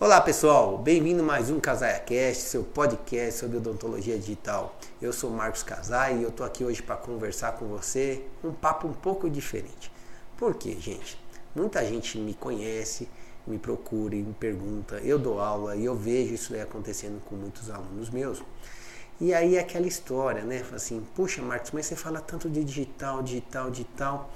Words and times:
Olá 0.00 0.20
pessoal, 0.20 0.78
bem-vindo 0.78 1.24
a 1.24 1.26
mais 1.26 1.50
um 1.50 1.58
CasaiaCast, 1.58 2.44
seu 2.44 2.62
podcast 2.62 3.40
sobre 3.40 3.56
odontologia 3.56 4.16
digital. 4.16 4.78
Eu 5.02 5.12
sou 5.12 5.28
Marcos 5.28 5.64
Casai 5.64 6.18
e 6.18 6.22
eu 6.22 6.30
tô 6.30 6.44
aqui 6.44 6.62
hoje 6.62 6.80
para 6.80 6.94
conversar 6.94 7.54
com 7.54 7.66
você 7.66 8.24
um 8.44 8.52
papo 8.52 8.86
um 8.86 8.92
pouco 8.92 9.28
diferente. 9.28 9.90
Por 10.36 10.54
quê, 10.54 10.76
gente? 10.78 11.18
Muita 11.52 11.84
gente 11.84 12.16
me 12.16 12.32
conhece, 12.32 13.08
me 13.44 13.58
procura 13.58 14.14
e 14.14 14.22
me 14.22 14.32
pergunta, 14.34 15.00
eu 15.00 15.18
dou 15.18 15.40
aula 15.40 15.74
e 15.74 15.84
eu 15.84 15.96
vejo 15.96 16.32
isso 16.32 16.54
acontecendo 16.54 17.20
com 17.24 17.34
muitos 17.34 17.68
alunos 17.68 18.08
meus. 18.08 18.40
E 19.20 19.34
aí 19.34 19.56
é 19.56 19.58
aquela 19.58 19.88
história, 19.88 20.44
né? 20.44 20.64
Assim, 20.72 21.04
puxa 21.16 21.42
Marcos, 21.42 21.72
mas 21.72 21.86
você 21.86 21.96
fala 21.96 22.20
tanto 22.20 22.48
de 22.48 22.62
digital, 22.62 23.20
digital, 23.20 23.68
digital. 23.68 24.30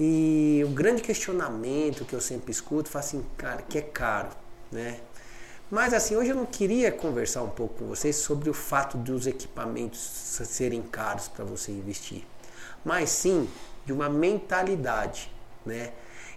E 0.00 0.62
o 0.64 0.70
grande 0.70 1.02
questionamento 1.02 2.06
que 2.06 2.14
eu 2.14 2.20
sempre 2.20 2.50
escuto, 2.50 2.88
fala 2.88 3.04
assim, 3.04 3.22
cara, 3.36 3.60
que 3.60 3.76
é 3.76 3.82
caro 3.82 4.40
né? 4.72 5.00
Mas 5.70 5.94
assim, 5.94 6.16
hoje 6.16 6.30
eu 6.30 6.36
não 6.36 6.46
queria 6.46 6.90
conversar 6.90 7.42
um 7.42 7.48
pouco 7.48 7.76
com 7.76 7.86
vocês 7.86 8.16
sobre 8.16 8.50
o 8.50 8.54
fato 8.54 8.98
dos 8.98 9.26
equipamentos 9.26 10.00
serem 10.00 10.82
caros 10.82 11.28
para 11.28 11.44
você 11.44 11.72
investir, 11.72 12.26
mas 12.84 13.10
sim 13.10 13.48
de 13.86 13.92
uma 13.92 14.08
mentalidade, 14.08 15.32
né? 15.64 15.92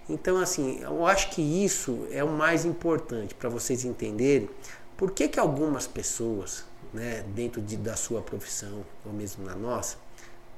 Então 0.08 0.38
assim, 0.38 0.80
eu 0.82 1.06
acho 1.06 1.32
que 1.32 1.42
isso 1.42 2.08
é 2.12 2.24
o 2.24 2.30
mais 2.30 2.64
importante 2.64 3.34
para 3.34 3.50
vocês 3.50 3.84
entenderem 3.84 4.50
por 4.96 5.12
que, 5.12 5.28
que 5.28 5.40
algumas 5.40 5.88
pessoas, 5.88 6.64
né, 6.94 7.26
dentro 7.36 7.62
de, 7.62 7.76
da 7.76 7.96
sua 7.96 8.22
profissão 8.22 8.86
ou 9.06 9.12
mesmo 9.12 9.44
na 9.44 9.56
nossa, 9.56 9.98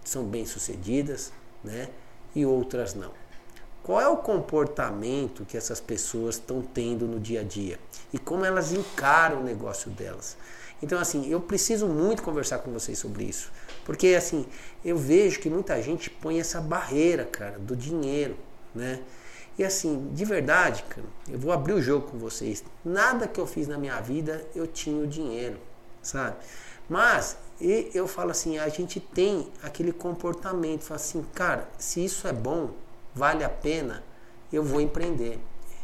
são 0.04 0.23
bem 0.23 0.46
sucedidas, 0.46 1.32
né, 1.64 1.90
e 2.36 2.46
outras 2.46 2.94
não. 2.94 3.12
Qual 3.88 4.02
é 4.02 4.08
o 4.09 4.18
comportamento 4.18 5.46
que 5.46 5.55
essas 5.55 5.80
pessoas 5.80 6.36
estão 6.36 6.62
tendo 6.62 7.08
no 7.08 7.22
dia 7.22 7.40
a 7.40 7.44
dia 7.44 7.80
e 8.12 8.20
como 8.20 8.44
elas 8.44 8.73
encaram 8.73 9.40
o 9.40 9.44
negócio 9.45 9.90
delas. 9.90 10.36
Então, 10.84 11.00
assim, 11.00 11.30
eu 11.32 11.40
preciso 11.40 11.88
muito 11.88 12.22
conversar 12.22 12.59
com 12.59 12.70
vocês 12.70 13.00
sobre 13.00 13.23
isso, 13.23 13.50
porque 13.86 14.08
assim 14.09 14.45
eu 14.84 14.97
vejo 14.97 15.39
que 15.39 15.50
muita 15.50 15.81
gente 15.81 16.09
põe 16.09 16.38
essa 16.38 16.59
barreira, 16.59 17.23
cara, 17.23 17.58
do 17.59 17.78
dinheiro, 17.78 18.36
né? 18.75 19.00
E 19.58 19.64
assim, 19.64 20.09
de 20.12 20.25
verdade, 20.25 20.84
cara, 20.84 21.08
eu 21.30 21.40
vou 21.40 21.53
abrir 21.53 21.72
o 21.72 21.81
jogo 21.81 22.12
com 22.12 22.17
vocês. 22.17 22.66
Nada 22.84 23.25
que 23.25 23.40
eu 23.40 23.47
fiz 23.47 23.69
na 23.69 23.78
minha 23.78 24.02
vida 24.02 24.45
eu 24.53 24.67
tinha 24.67 25.02
o 25.02 25.08
dinheiro, 25.08 25.62
sabe? 26.02 26.36
Mas 26.90 27.38
eu 27.94 28.06
falo 28.06 28.31
assim, 28.31 28.58
a 28.58 28.67
gente 28.67 29.00
tem 29.00 29.50
aquele 29.64 29.94
comportamento, 29.94 30.81
fala 30.81 31.00
assim, 31.00 31.25
cara, 31.34 31.69
se 31.78 32.03
isso 32.03 32.28
é 32.28 32.34
bom, 32.34 32.72
vale 33.18 33.44
a 33.44 33.50
pena, 33.50 34.04
eu 34.52 34.64
vou 34.64 34.80
empreender. 34.80 35.40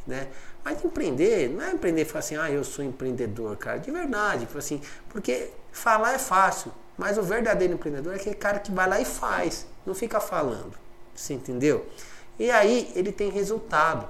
Né? 0.05 0.27
Mas 0.63 0.83
empreender 0.83 1.49
não 1.49 1.63
é 1.63 1.71
empreender 1.71 2.05
falar 2.05 2.19
assim, 2.19 2.37
ah, 2.37 2.49
eu 2.49 2.63
sou 2.63 2.83
empreendedor, 2.83 3.55
cara, 3.57 3.79
de 3.79 3.91
verdade, 3.91 4.47
assim, 4.55 4.81
porque 5.09 5.49
falar 5.71 6.13
é 6.13 6.19
fácil, 6.19 6.71
mas 6.97 7.17
o 7.17 7.23
verdadeiro 7.23 7.73
empreendedor 7.73 8.13
é 8.13 8.17
aquele 8.17 8.35
cara 8.35 8.59
que 8.59 8.71
vai 8.71 8.87
lá 8.87 8.99
e 8.99 9.05
faz, 9.05 9.65
não 9.85 9.93
fica 9.93 10.19
falando. 10.19 10.73
Você 11.15 11.33
entendeu? 11.33 11.85
E 12.39 12.49
aí 12.49 12.91
ele 12.95 13.11
tem 13.11 13.29
resultado. 13.29 14.07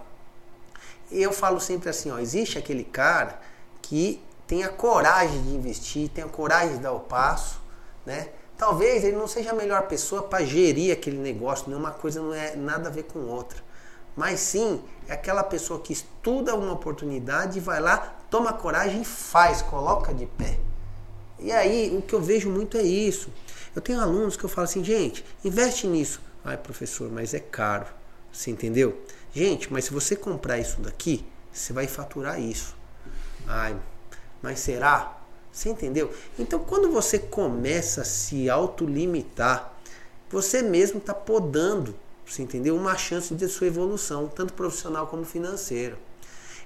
Eu 1.12 1.32
falo 1.32 1.60
sempre 1.60 1.90
assim, 1.90 2.12
ó, 2.12 2.20
existe 2.20 2.58
aquele 2.58 2.84
cara 2.84 3.40
que 3.82 4.22
tem 4.48 4.64
a 4.64 4.70
coragem 4.70 5.42
de 5.42 5.50
investir, 5.50 6.10
tem 6.10 6.24
a 6.24 6.28
coragem 6.28 6.78
de 6.78 6.84
dar 6.84 6.94
o 6.94 7.02
passo, 7.02 7.62
né? 8.06 8.30
Talvez 8.58 9.04
ele 9.04 9.18
não 9.18 9.28
seja 9.28 9.52
a 9.52 9.56
melhor 9.56 9.88
pessoa 9.88 10.24
para 10.24 10.46
gerir 10.46 10.94
aquele 10.94 11.18
negócio, 11.18 11.68
nenhuma 11.68 11.92
coisa 11.92 12.22
não 12.22 12.34
é 12.34 12.56
nada 12.56 12.90
a 12.90 12.92
ver 12.92 13.04
com 13.04 13.20
outra. 13.20 13.58
Mas 14.16 14.40
sim, 14.40 14.82
é 15.08 15.14
aquela 15.14 15.44
pessoa 15.44 15.80
que 15.80 15.92
estuda 15.92 16.56
uma 16.56 16.72
oportunidade 16.72 17.60
vai 17.60 17.80
lá, 17.80 18.16
toma 18.30 18.54
coragem 18.54 19.02
e 19.02 19.06
faz, 19.06 19.62
coloca 19.62 20.14
de 20.14 20.26
pé. 20.26 20.60
E 21.40 21.52
aí, 21.52 21.96
o 21.98 22.02
que 22.02 22.14
eu 22.14 22.22
vejo 22.22 22.50
muito 22.50 22.78
é 22.78 22.84
isso. 22.84 23.30
Eu 23.76 23.82
tenho 23.82 24.00
alunos 24.00 24.38
que 24.38 24.44
eu 24.44 24.50
falo 24.50 24.66
assim, 24.66 24.84
gente, 24.84 25.26
investe 25.44 25.88
nisso. 25.88 26.22
Ai, 26.46 26.58
professor, 26.58 27.12
mas 27.12 27.34
é 27.34 27.40
caro. 27.40 27.88
Você 28.32 28.52
entendeu? 28.52 29.02
Gente, 29.34 29.72
mas 29.74 29.86
se 29.86 29.94
você 29.94 30.16
comprar 30.16 30.60
isso 30.60 30.80
daqui, 30.80 31.26
você 31.52 31.74
vai 31.74 31.88
faturar 31.88 32.40
isso. 32.40 32.76
Ai, 33.48 33.76
mas 34.42 34.60
será? 34.60 35.18
Você 35.54 35.70
entendeu? 35.70 36.12
Então, 36.40 36.60
quando 36.60 36.92
você 36.92 37.20
começa 37.20 38.02
a 38.02 38.06
se 38.06 38.50
autolimitar, 38.50 39.78
você 40.28 40.64
mesmo 40.64 40.98
está 40.98 41.14
podando, 41.14 41.96
você 42.26 42.42
entendeu? 42.42 42.76
Uma 42.76 42.98
chance 42.98 43.36
de 43.36 43.48
sua 43.48 43.68
evolução, 43.68 44.28
tanto 44.28 44.54
profissional 44.54 45.06
como 45.06 45.24
financeira. 45.24 45.96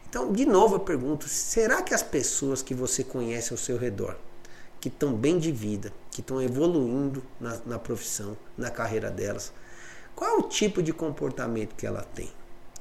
Então, 0.10 0.32
de 0.32 0.46
novo 0.46 0.76
eu 0.76 0.80
pergunto: 0.80 1.28
será 1.28 1.82
que 1.82 1.94
as 1.94 2.02
pessoas 2.02 2.62
que 2.62 2.74
você 2.74 3.04
conhece 3.04 3.52
ao 3.52 3.58
seu 3.58 3.78
redor, 3.78 4.16
que 4.80 4.88
estão 4.88 5.14
bem 5.14 5.38
de 5.38 5.52
vida, 5.52 5.92
que 6.10 6.22
estão 6.22 6.42
evoluindo 6.42 7.22
na, 7.42 7.60
na 7.66 7.78
profissão, 7.80 8.38
na 8.58 8.70
carreira 8.70 9.12
delas, 9.12 9.52
qual 10.16 10.32
é 10.32 10.40
o 10.40 10.44
tipo 10.44 10.82
de 10.82 10.94
comportamento 10.94 11.76
que 11.76 11.86
ela 11.86 12.04
tem? 12.16 12.32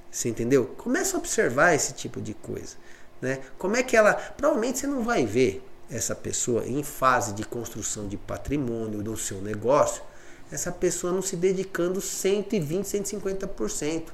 Você 0.09 0.29
entendeu? 0.29 0.67
Começa 0.77 1.17
a 1.17 1.19
observar 1.19 1.75
esse 1.75 1.95
tipo 1.95 2.21
de 2.21 2.33
coisa. 2.33 2.77
Né? 3.21 3.41
Como 3.59 3.75
é 3.75 3.83
que 3.83 3.97
ela. 3.97 4.15
Provavelmente 4.15 4.79
você 4.79 4.87
não 4.87 5.03
vai 5.03 5.27
ver 5.27 5.65
essa 5.91 6.15
pessoa 6.15 6.67
em 6.67 6.83
fase 6.83 7.33
de 7.33 7.45
construção 7.45 8.09
de 8.09 8.17
patrimônio 8.17 9.03
do 9.03 9.17
seu 9.17 9.41
negócio, 9.41 10.03
essa 10.51 10.71
pessoa 10.71 11.13
não 11.13 11.23
se 11.23 11.37
dedicando 11.37 12.01
120, 12.01 12.85
150%. 12.85 14.09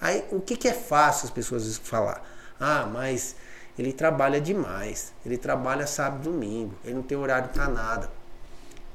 Aí 0.00 0.24
o 0.30 0.40
que, 0.40 0.56
que 0.56 0.68
é 0.68 0.72
fácil 0.72 1.26
as 1.26 1.30
pessoas 1.30 1.76
falar? 1.78 2.22
Ah, 2.58 2.86
mas 2.86 3.36
ele 3.78 3.92
trabalha 3.92 4.40
demais, 4.40 5.12
ele 5.24 5.36
trabalha 5.36 5.86
sábado 5.86 6.28
e 6.28 6.32
domingo, 6.32 6.74
ele 6.84 6.94
não 6.94 7.02
tem 7.02 7.16
horário 7.16 7.48
para 7.50 7.68
nada. 7.68 8.10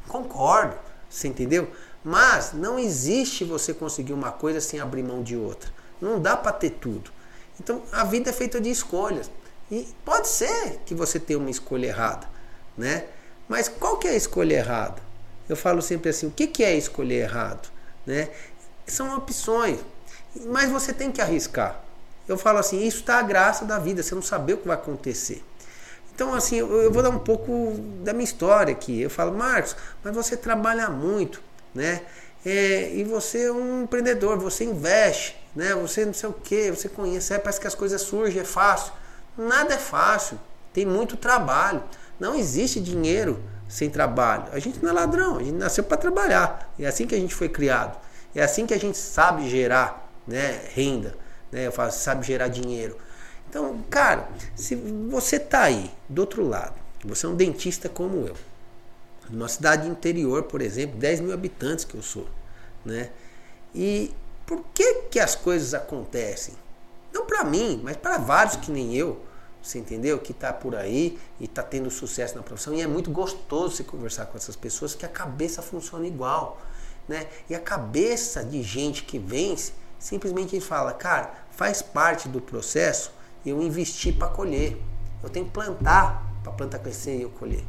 Concordo, 0.08 0.76
você 1.10 1.28
entendeu? 1.28 1.70
Mas 2.04 2.54
não 2.54 2.80
existe 2.80 3.44
você 3.44 3.74
conseguir 3.74 4.14
uma 4.14 4.32
coisa 4.32 4.60
sem 4.60 4.80
abrir 4.80 5.04
mão 5.04 5.22
de 5.22 5.36
outra. 5.38 5.72
Não 6.00 6.20
dá 6.20 6.36
para 6.36 6.52
ter 6.52 6.72
tudo. 6.72 7.12
Então 7.60 7.84
a 7.92 8.04
vida 8.04 8.32
é 8.32 8.34
feita 8.34 8.60
de 8.60 8.70
escolhas. 8.70 9.30
E 9.72 9.88
pode 10.04 10.28
ser 10.28 10.82
que 10.86 10.94
você 10.94 11.18
tenha 11.18 11.40
uma 11.40 11.50
escolha 11.50 11.88
errada, 11.88 12.28
né? 12.78 13.06
Mas 13.48 13.70
qual 13.70 13.98
que 13.98 14.08
é 14.08 14.12
a 14.12 14.16
escolha 14.16 14.56
errada? 14.56 15.02
Eu 15.48 15.56
falo 15.56 15.82
sempre 15.82 16.10
assim, 16.10 16.28
o 16.28 16.32
que, 16.32 16.48
que 16.48 16.64
é 16.64 16.76
escolher 16.76 17.24
errado? 17.24 17.70
Né? 18.06 18.30
São 18.86 19.16
opções, 19.18 19.80
mas 20.46 20.70
você 20.70 20.94
tem 20.94 21.12
que 21.12 21.22
arriscar. 21.22 21.82
Eu 22.28 22.38
falo 22.38 22.60
assim, 22.60 22.86
isso 22.86 23.00
está 23.00 23.20
a 23.20 23.22
graça 23.22 23.66
da 23.66 23.80
vida, 23.80 24.04
você 24.04 24.16
não 24.16 24.22
saber 24.22 24.54
o 24.54 24.58
que 24.58 24.68
vai 24.68 24.78
acontecer. 24.78 25.44
Então, 26.14 26.34
assim, 26.34 26.58
eu, 26.58 26.92
vou 26.92 27.02
dar 27.02 27.10
um 27.10 27.20
pouco 27.20 27.76
da 28.04 28.14
minha 28.14 28.24
história 28.24 28.72
aqui. 28.72 29.02
Eu 29.02 29.10
falo, 29.10 29.34
Marcos, 29.38 29.76
mas 30.04 30.14
você 30.14 30.38
trabalha 30.38 30.90
muito, 30.90 31.42
né? 31.74 32.02
É, 32.46 32.94
e 32.94 33.04
você 33.04 33.46
é 33.46 33.52
um 33.52 33.84
empreendedor, 33.84 34.38
você 34.38 34.64
investe, 34.64 35.36
né? 35.56 35.74
Você 35.76 36.06
não 36.06 36.14
sei 36.14 36.30
o 36.30 36.34
que, 36.34 36.72
você 36.72 36.90
conhece, 36.90 37.34
é, 37.34 37.40
parece 37.40 37.60
que 37.60 37.68
as 37.68 37.76
coisas 37.76 38.02
surgem, 38.02 38.42
é 38.42 38.46
fácil. 38.46 38.94
Nada 39.42 39.74
é 39.74 39.78
fácil, 39.78 40.40
tem 40.72 40.86
muito 40.86 41.18
trabalho. 41.18 41.84
Não 42.20 42.36
existe 42.36 42.80
dinheiro 42.80 43.44
sem 43.68 43.90
trabalho. 43.90 44.46
A 44.52 44.60
gente 44.60 44.84
não 44.84 44.92
é 44.92 44.94
ladrão, 44.94 45.38
a 45.38 45.44
gente 45.44 45.56
nasceu 45.56 45.84
para 45.84 45.98
trabalhar. 45.98 46.72
É 46.78 46.86
assim 46.86 47.08
que 47.08 47.16
a 47.16 47.18
gente 47.18 47.34
foi 47.34 47.50
criado. 47.50 47.98
É 48.36 48.44
assim 48.44 48.68
que 48.68 48.74
a 48.74 48.80
gente 48.80 48.98
sabe 48.98 49.50
gerar 49.50 50.10
né, 50.28 50.62
renda, 50.74 51.18
né? 51.52 51.68
Eu 51.68 51.72
falo, 51.72 51.92
sabe 51.92 52.26
gerar 52.26 52.50
dinheiro. 52.50 52.96
Então, 53.50 53.84
cara, 53.90 54.30
se 54.56 54.76
você 54.76 55.40
tá 55.40 55.64
aí 55.64 55.92
do 56.08 56.20
outro 56.20 56.48
lado, 56.48 56.76
você 57.04 57.26
é 57.26 57.30
um 57.30 57.36
dentista 57.36 57.90
como 57.90 58.28
eu, 58.28 58.36
numa 59.30 59.48
cidade 59.48 59.88
interior, 59.88 60.44
por 60.44 60.62
exemplo, 60.62 60.98
10 61.00 61.20
mil 61.22 61.34
habitantes 61.34 61.84
que 61.84 61.96
eu 61.96 62.02
sou, 62.02 62.28
né? 62.86 63.10
E 63.74 64.14
por 64.46 64.64
que 64.74 64.94
que 65.10 65.20
as 65.20 65.36
coisas 65.36 65.74
acontecem? 65.74 66.54
Não 67.12 67.26
para 67.26 67.44
mim, 67.44 67.82
mas 67.84 67.98
para 67.98 68.18
vários 68.18 68.56
que 68.56 68.72
nem 68.72 68.96
eu, 68.96 69.22
você 69.62 69.80
entendeu? 69.80 70.18
Que 70.20 70.32
está 70.32 70.52
por 70.52 70.76
aí 70.76 71.20
e 71.40 71.46
está 71.46 71.62
tendo 71.62 71.90
sucesso 71.92 72.36
na 72.36 72.42
profissão. 72.42 72.74
E 72.74 72.82
é 72.82 72.88
muito 72.88 73.12
gostoso 73.12 73.76
você 73.76 73.84
conversar 73.84 74.26
com 74.26 74.38
essas 74.38 74.56
pessoas 74.56 74.96
que 74.96 75.06
a 75.06 75.10
cabeça 75.10 75.62
funciona 75.62 76.08
igual. 76.08 76.60
Né? 77.08 77.28
E 77.50 77.56
a 77.56 77.60
cabeça 77.60 78.44
de 78.44 78.64
gente 78.64 79.04
que 79.04 79.20
vence 79.20 79.74
simplesmente 80.00 80.60
fala, 80.60 80.94
cara, 80.94 81.34
faz 81.52 81.82
parte 81.82 82.28
do 82.28 82.42
processo 82.42 83.12
eu 83.46 83.62
investir 83.62 84.16
para 84.18 84.28
colher. 84.28 84.82
Eu 85.24 85.30
tenho 85.30 85.46
que 85.46 85.52
plantar 85.52 86.26
para 86.44 86.52
a 86.52 86.56
planta 86.56 86.80
crescer 86.80 87.18
e 87.18 87.22
eu 87.22 87.30
colher. 87.30 87.64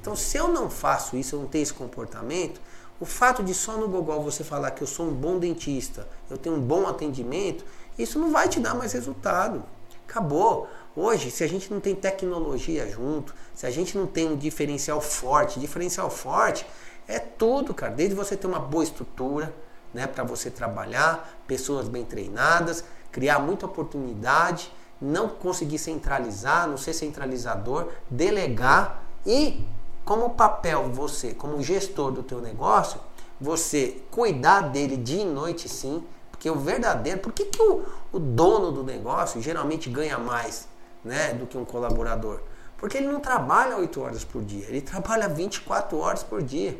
Então, 0.00 0.16
se 0.16 0.36
eu 0.36 0.48
não 0.48 0.70
faço 0.70 1.16
isso, 1.16 1.36
eu 1.36 1.40
não 1.40 1.46
tenho 1.46 1.62
esse 1.62 1.74
comportamento, 1.74 2.60
o 3.00 3.04
fato 3.04 3.42
de 3.42 3.54
só 3.54 3.76
no 3.76 3.88
Gogol 3.88 4.22
você 4.22 4.42
falar 4.42 4.70
que 4.70 4.82
eu 4.82 4.86
sou 4.86 5.06
um 5.06 5.14
bom 5.14 5.38
dentista, 5.38 6.08
eu 6.30 6.38
tenho 6.38 6.56
um 6.56 6.60
bom 6.60 6.86
atendimento, 6.86 7.64
isso 7.98 8.18
não 8.18 8.32
vai 8.32 8.48
te 8.48 8.60
dar 8.60 8.74
mais 8.74 8.92
resultado. 8.92 9.62
Acabou. 10.08 10.68
Hoje, 11.00 11.30
se 11.30 11.44
a 11.44 11.46
gente 11.46 11.72
não 11.72 11.78
tem 11.78 11.94
tecnologia 11.94 12.90
junto, 12.90 13.32
se 13.54 13.64
a 13.64 13.70
gente 13.70 13.96
não 13.96 14.04
tem 14.04 14.26
um 14.26 14.36
diferencial 14.36 15.00
forte, 15.00 15.60
diferencial 15.60 16.10
forte 16.10 16.66
é 17.06 17.20
tudo, 17.20 17.72
cara. 17.72 17.92
Desde 17.92 18.16
você 18.16 18.36
ter 18.36 18.48
uma 18.48 18.58
boa 18.58 18.82
estrutura, 18.82 19.54
né, 19.94 20.08
para 20.08 20.24
você 20.24 20.50
trabalhar, 20.50 21.40
pessoas 21.46 21.86
bem 21.86 22.04
treinadas, 22.04 22.82
criar 23.12 23.38
muita 23.38 23.66
oportunidade 23.66 24.72
não 25.00 25.28
conseguir 25.28 25.78
centralizar, 25.78 26.66
não 26.66 26.76
ser 26.76 26.92
centralizador, 26.92 27.88
delegar 28.10 29.04
e 29.24 29.64
como 30.04 30.30
papel 30.30 30.90
você, 30.90 31.32
como 31.32 31.62
gestor 31.62 32.10
do 32.10 32.24
teu 32.24 32.40
negócio, 32.40 33.00
você 33.40 34.02
cuidar 34.10 34.62
dele 34.62 34.96
dia 34.96 35.22
e 35.22 35.24
noite 35.24 35.68
sim, 35.68 36.04
porque 36.32 36.50
o 36.50 36.56
verdadeiro, 36.56 37.20
por 37.20 37.32
que, 37.32 37.44
que 37.44 37.62
o, 37.62 37.84
o 38.12 38.18
dono 38.18 38.72
do 38.72 38.82
negócio 38.82 39.40
geralmente 39.40 39.88
ganha 39.88 40.18
mais 40.18 40.67
né, 41.04 41.32
do 41.34 41.46
que 41.46 41.56
um 41.56 41.64
colaborador? 41.64 42.40
Porque 42.76 42.96
ele 42.96 43.08
não 43.08 43.20
trabalha 43.20 43.76
8 43.76 44.00
horas 44.00 44.24
por 44.24 44.42
dia, 44.42 44.66
ele 44.68 44.80
trabalha 44.80 45.28
24 45.28 45.98
horas 45.98 46.22
por 46.22 46.42
dia. 46.42 46.78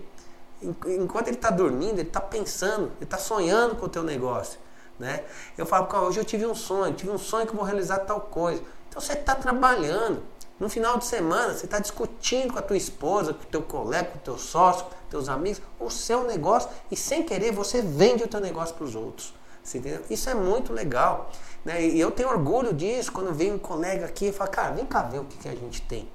Enquanto 0.61 1.29
ele 1.29 1.37
está 1.37 1.51
dormindo, 1.51 1.99
ele 1.99 2.09
está 2.09 2.21
pensando, 2.21 2.87
ele 2.97 3.05
está 3.05 3.19
sonhando 3.19 3.77
com 3.77 3.87
o 3.87 3.89
teu 3.89 4.03
negócio. 4.03 4.59
Né? 4.99 5.23
Eu 5.57 5.65
falo, 5.65 5.89
hoje 6.07 6.19
eu 6.19 6.25
tive 6.25 6.45
um 6.47 6.55
sonho, 6.55 6.95
tive 6.95 7.11
um 7.11 7.19
sonho 7.19 7.47
que 7.47 7.55
vou 7.55 7.65
realizar 7.65 7.99
tal 7.99 8.21
coisa. 8.21 8.63
Então 8.89 9.01
você 9.01 9.13
está 9.13 9.35
trabalhando. 9.35 10.23
No 10.59 10.69
final 10.69 10.99
de 10.99 11.05
semana, 11.05 11.55
você 11.55 11.67
está 11.67 11.79
discutindo 11.79 12.53
com 12.53 12.59
a 12.59 12.63
tua 12.63 12.77
esposa, 12.77 13.33
com 13.33 13.45
o 13.45 13.47
teu 13.47 13.63
colega, 13.63 14.11
com 14.11 14.19
o 14.19 14.21
teu 14.21 14.37
sócio, 14.37 14.87
com 14.87 14.91
teus 15.09 15.29
amigos, 15.29 15.63
o 15.79 15.89
seu 15.89 16.25
negócio 16.25 16.69
e 16.91 16.97
sem 16.97 17.23
querer 17.23 17.53
você 17.53 17.81
vende 17.81 18.25
o 18.25 18.29
teu 18.29 18.41
negócio 18.41 18.75
para 18.75 18.85
os 18.85 18.97
outros. 18.97 19.33
Você 19.69 19.79
entendeu? 19.79 20.03
Isso 20.09 20.31
é 20.31 20.35
muito 20.35 20.73
legal. 20.73 21.31
Né? 21.63 21.87
E 21.89 22.01
eu 22.01 22.11
tenho 22.11 22.31
orgulho 22.31 22.73
disso 22.73 23.13
quando 23.13 23.35
vem 23.35 23.53
um 23.53 23.59
colega 23.59 24.07
aqui 24.07 24.29
e 24.29 24.33
fala, 24.33 24.49
cara, 24.49 24.73
vem 24.73 24.87
cá 24.87 25.03
ver 25.03 25.19
o 25.19 25.25
que, 25.25 25.37
que 25.37 25.49
a 25.49 25.55
gente 25.55 25.83
tem. 25.83 26.09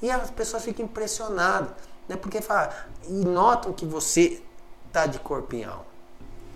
E 0.00 0.10
as 0.10 0.30
pessoas 0.30 0.64
ficam 0.64 0.86
impressionadas, 0.86 1.70
né? 2.08 2.16
porque 2.16 2.40
fala, 2.40 2.74
e 3.06 3.12
notam 3.12 3.72
que 3.72 3.84
você 3.84 4.42
está 4.86 5.06
de 5.06 5.18
corpo 5.18 5.54
em 5.54 5.64
alma. 5.64 5.84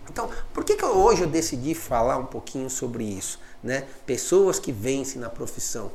Então, 0.08 0.30
por 0.54 0.64
que, 0.64 0.76
que 0.76 0.84
hoje 0.84 1.22
eu 1.22 1.28
decidi 1.28 1.74
falar 1.74 2.16
um 2.16 2.26
pouquinho 2.26 2.70
sobre 2.70 3.04
isso? 3.04 3.38
Né? 3.62 3.86
Pessoas 4.06 4.58
que 4.58 4.72
vencem 4.72 5.20
na 5.20 5.28
profissão. 5.28 5.92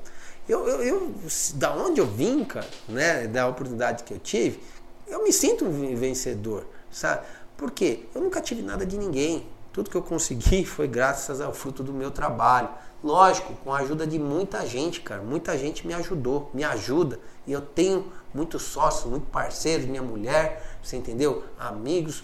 Eu, 0.47 0.67
eu, 0.67 0.83
eu, 0.83 1.13
da 1.55 1.75
onde 1.75 1.99
eu 1.99 2.05
vim, 2.05 2.43
cara, 2.45 2.69
né, 2.87 3.27
da 3.27 3.47
oportunidade 3.47 4.03
que 4.03 4.13
eu 4.13 4.19
tive, 4.19 4.61
eu 5.07 5.23
me 5.23 5.33
sinto 5.33 5.65
um 5.65 5.95
vencedor, 5.95 6.67
sabe? 6.91 7.25
Porque 7.57 8.05
eu 8.13 8.21
nunca 8.21 8.39
tive 8.41 8.61
nada 8.61 8.85
de 8.85 8.95
ninguém. 8.95 9.54
Tudo 9.75 9.89
que 9.89 9.97
eu 9.97 10.01
consegui 10.01 10.63
foi 10.63 10.87
graças 10.87 11.41
ao 11.41 11.51
fruto 11.51 11.83
do 11.83 11.91
meu 11.91 12.09
trabalho. 12.09 12.69
Lógico, 13.03 13.53
com 13.55 13.73
a 13.73 13.79
ajuda 13.79 14.07
de 14.07 14.17
muita 14.17 14.65
gente, 14.65 15.01
cara. 15.01 15.21
Muita 15.21 15.57
gente 15.57 15.85
me 15.85 15.93
ajudou, 15.93 16.49
me 16.53 16.63
ajuda. 16.63 17.19
E 17.45 17.51
eu 17.51 17.59
tenho 17.59 18.09
muitos 18.33 18.61
sócios, 18.61 19.03
muitos 19.11 19.27
parceiros, 19.27 19.85
minha 19.85 20.01
mulher, 20.01 20.77
você 20.81 20.95
entendeu? 20.95 21.43
Amigos, 21.59 22.23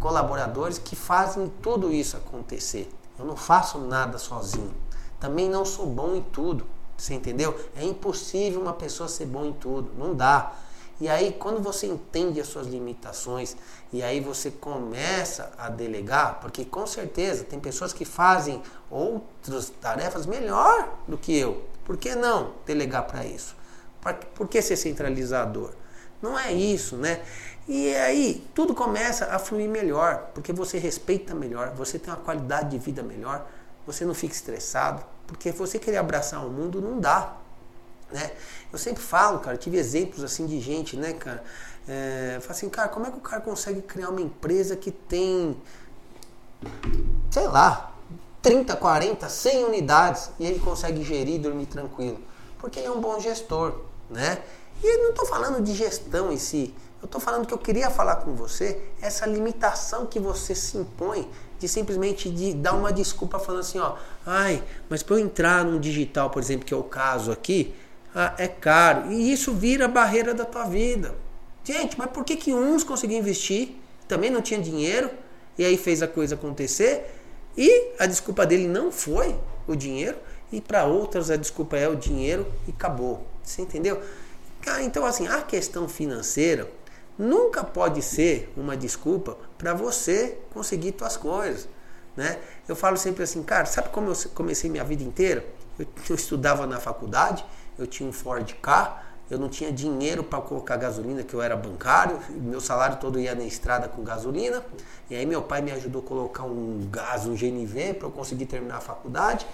colaboradores 0.00 0.78
que 0.78 0.96
fazem 0.96 1.52
tudo 1.60 1.92
isso 1.92 2.16
acontecer. 2.16 2.90
Eu 3.18 3.26
não 3.26 3.36
faço 3.36 3.76
nada 3.76 4.16
sozinho. 4.16 4.72
Também 5.20 5.50
não 5.50 5.66
sou 5.66 5.84
bom 5.84 6.14
em 6.14 6.22
tudo. 6.22 6.64
Você 6.96 7.12
entendeu? 7.12 7.60
É 7.76 7.84
impossível 7.84 8.58
uma 8.58 8.72
pessoa 8.72 9.06
ser 9.06 9.26
bom 9.26 9.44
em 9.44 9.52
tudo. 9.52 9.90
Não 9.98 10.14
dá. 10.14 10.54
E 11.00 11.08
aí, 11.08 11.32
quando 11.32 11.62
você 11.62 11.86
entende 11.86 12.40
as 12.40 12.46
suas 12.46 12.66
limitações 12.66 13.56
e 13.90 14.02
aí 14.02 14.20
você 14.20 14.50
começa 14.50 15.50
a 15.56 15.70
delegar, 15.70 16.40
porque 16.40 16.64
com 16.64 16.86
certeza 16.86 17.42
tem 17.42 17.58
pessoas 17.58 17.92
que 17.92 18.04
fazem 18.04 18.62
outras 18.90 19.70
tarefas 19.80 20.26
melhor 20.26 20.88
do 21.08 21.16
que 21.16 21.36
eu. 21.36 21.64
Por 21.84 21.96
que 21.96 22.14
não 22.14 22.52
delegar 22.66 23.06
para 23.06 23.24
isso? 23.24 23.56
Por 24.34 24.46
que 24.46 24.60
ser 24.60 24.76
centralizador? 24.76 25.72
Não 26.20 26.38
é 26.38 26.52
isso, 26.52 26.96
né? 26.96 27.22
E 27.66 27.94
aí 27.94 28.46
tudo 28.54 28.74
começa 28.74 29.26
a 29.26 29.38
fluir 29.38 29.70
melhor, 29.70 30.30
porque 30.34 30.52
você 30.52 30.78
respeita 30.78 31.34
melhor, 31.34 31.70
você 31.70 31.98
tem 31.98 32.12
uma 32.12 32.20
qualidade 32.20 32.70
de 32.70 32.78
vida 32.78 33.02
melhor, 33.02 33.46
você 33.86 34.04
não 34.04 34.12
fica 34.12 34.34
estressado, 34.34 35.02
porque 35.26 35.50
você 35.50 35.78
querer 35.78 35.96
abraçar 35.96 36.44
o 36.44 36.50
mundo 36.50 36.80
não 36.80 37.00
dá. 37.00 37.36
Né? 38.12 38.32
Eu 38.72 38.78
sempre 38.78 39.02
falo, 39.02 39.38
cara, 39.38 39.56
tive 39.56 39.76
exemplos 39.76 40.22
assim 40.24 40.46
de 40.46 40.60
gente, 40.60 40.96
né, 40.96 41.12
cara? 41.12 41.42
É, 41.88 42.40
assim, 42.48 42.68
cara, 42.68 42.88
como 42.88 43.06
é 43.06 43.10
que 43.10 43.16
o 43.16 43.20
cara 43.20 43.40
consegue 43.40 43.82
criar 43.82 44.10
uma 44.10 44.20
empresa 44.20 44.76
que 44.76 44.90
tem, 44.90 45.56
sei 47.30 47.48
lá, 47.48 47.94
30, 48.42 48.76
40, 48.76 49.28
100 49.28 49.64
unidades 49.64 50.30
e 50.38 50.46
ele 50.46 50.58
consegue 50.58 51.02
gerir 51.02 51.36
e 51.36 51.38
dormir 51.38 51.66
tranquilo? 51.66 52.20
Porque 52.58 52.78
ele 52.78 52.88
é 52.88 52.90
um 52.90 53.00
bom 53.00 53.18
gestor, 53.18 53.80
né? 54.08 54.42
E 54.82 54.86
eu 54.86 55.02
não 55.02 55.10
estou 55.10 55.26
falando 55.26 55.62
de 55.62 55.74
gestão 55.74 56.32
em 56.32 56.38
si, 56.38 56.74
eu 57.02 57.06
estou 57.06 57.20
falando 57.20 57.46
que 57.46 57.54
eu 57.54 57.58
queria 57.58 57.90
falar 57.90 58.16
com 58.16 58.34
você 58.34 58.80
essa 59.00 59.24
limitação 59.26 60.06
que 60.06 60.20
você 60.20 60.54
se 60.54 60.76
impõe 60.76 61.28
de 61.58 61.66
simplesmente 61.66 62.30
de 62.30 62.52
dar 62.52 62.74
uma 62.74 62.92
desculpa 62.92 63.38
falando 63.38 63.60
assim, 63.60 63.78
ó, 63.78 63.96
ai, 64.24 64.62
mas 64.88 65.02
para 65.02 65.16
eu 65.16 65.18
entrar 65.18 65.64
num 65.64 65.78
digital, 65.78 66.30
por 66.30 66.42
exemplo, 66.42 66.66
que 66.66 66.74
é 66.74 66.76
o 66.76 66.82
caso 66.82 67.32
aqui, 67.32 67.74
ah, 68.14 68.34
é 68.38 68.48
caro. 68.48 69.12
E 69.12 69.32
isso 69.32 69.54
vira 69.54 69.86
barreira 69.88 70.34
da 70.34 70.44
tua 70.44 70.64
vida. 70.64 71.14
Gente, 71.62 71.98
mas 71.98 72.10
por 72.10 72.24
que, 72.24 72.36
que 72.36 72.52
uns 72.52 72.82
conseguiam 72.82 73.20
investir, 73.20 73.76
também 74.08 74.30
não 74.30 74.40
tinha 74.40 74.60
dinheiro, 74.60 75.10
e 75.58 75.64
aí 75.64 75.76
fez 75.76 76.02
a 76.02 76.08
coisa 76.08 76.34
acontecer, 76.34 77.14
e 77.56 77.92
a 77.98 78.06
desculpa 78.06 78.46
dele 78.46 78.66
não 78.66 78.90
foi 78.90 79.36
o 79.66 79.76
dinheiro, 79.76 80.16
e 80.50 80.60
para 80.60 80.84
outras 80.84 81.30
a 81.30 81.36
desculpa 81.36 81.76
é 81.76 81.88
o 81.88 81.94
dinheiro 81.94 82.46
e 82.66 82.70
acabou. 82.70 83.24
Você 83.42 83.62
entendeu? 83.62 84.00
Então, 84.82 85.04
assim, 85.06 85.26
a 85.26 85.42
questão 85.42 85.88
financeira 85.88 86.70
nunca 87.18 87.62
pode 87.62 88.02
ser 88.02 88.52
uma 88.56 88.76
desculpa 88.76 89.36
para 89.56 89.74
você 89.74 90.38
conseguir 90.52 90.94
suas 90.98 91.16
coisas. 91.16 91.68
Né? 92.16 92.38
Eu 92.68 92.74
falo 92.74 92.96
sempre 92.96 93.22
assim, 93.22 93.42
cara, 93.42 93.66
sabe 93.66 93.90
como 93.90 94.10
eu 94.10 94.16
comecei 94.34 94.68
minha 94.68 94.84
vida 94.84 95.02
inteira? 95.02 95.44
Eu, 95.78 95.86
eu 96.08 96.16
estudava 96.16 96.66
na 96.66 96.80
faculdade, 96.80 97.44
eu 97.82 97.86
tinha 97.86 98.08
um 98.08 98.12
Ford 98.12 98.52
K, 98.60 99.02
eu 99.30 99.38
não 99.38 99.48
tinha 99.48 99.72
dinheiro 99.72 100.24
para 100.24 100.40
colocar 100.40 100.76
gasolina, 100.76 101.22
que 101.22 101.32
eu 101.32 101.40
era 101.40 101.56
bancário, 101.56 102.18
meu 102.30 102.60
salário 102.60 102.98
todo 102.98 103.18
ia 103.18 103.34
na 103.34 103.44
estrada 103.44 103.88
com 103.88 104.02
gasolina. 104.02 104.64
E 105.08 105.14
aí 105.14 105.24
meu 105.24 105.40
pai 105.40 105.62
me 105.62 105.70
ajudou 105.70 106.02
a 106.02 106.04
colocar 106.04 106.42
um 106.42 106.88
gás, 106.90 107.26
um 107.26 107.34
GNV, 107.34 107.94
para 107.94 108.08
eu 108.08 108.10
conseguir 108.10 108.46
terminar 108.46 108.78
a 108.78 108.80
faculdade. 108.80 109.46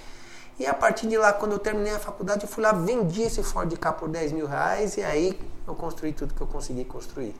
E 0.58 0.66
a 0.66 0.72
partir 0.72 1.06
de 1.06 1.18
lá, 1.18 1.34
quando 1.34 1.52
eu 1.52 1.58
terminei 1.58 1.92
a 1.92 1.98
faculdade, 1.98 2.44
eu 2.44 2.48
fui 2.48 2.62
lá, 2.62 2.72
vendi 2.72 3.22
esse 3.22 3.42
Ford 3.42 3.70
K 3.76 3.92
por 3.92 4.08
10 4.08 4.32
mil 4.32 4.46
reais 4.46 4.96
e 4.96 5.02
aí 5.02 5.38
eu 5.68 5.74
construí 5.74 6.14
tudo 6.14 6.32
que 6.32 6.40
eu 6.40 6.46
consegui 6.46 6.84
construir. 6.84 7.34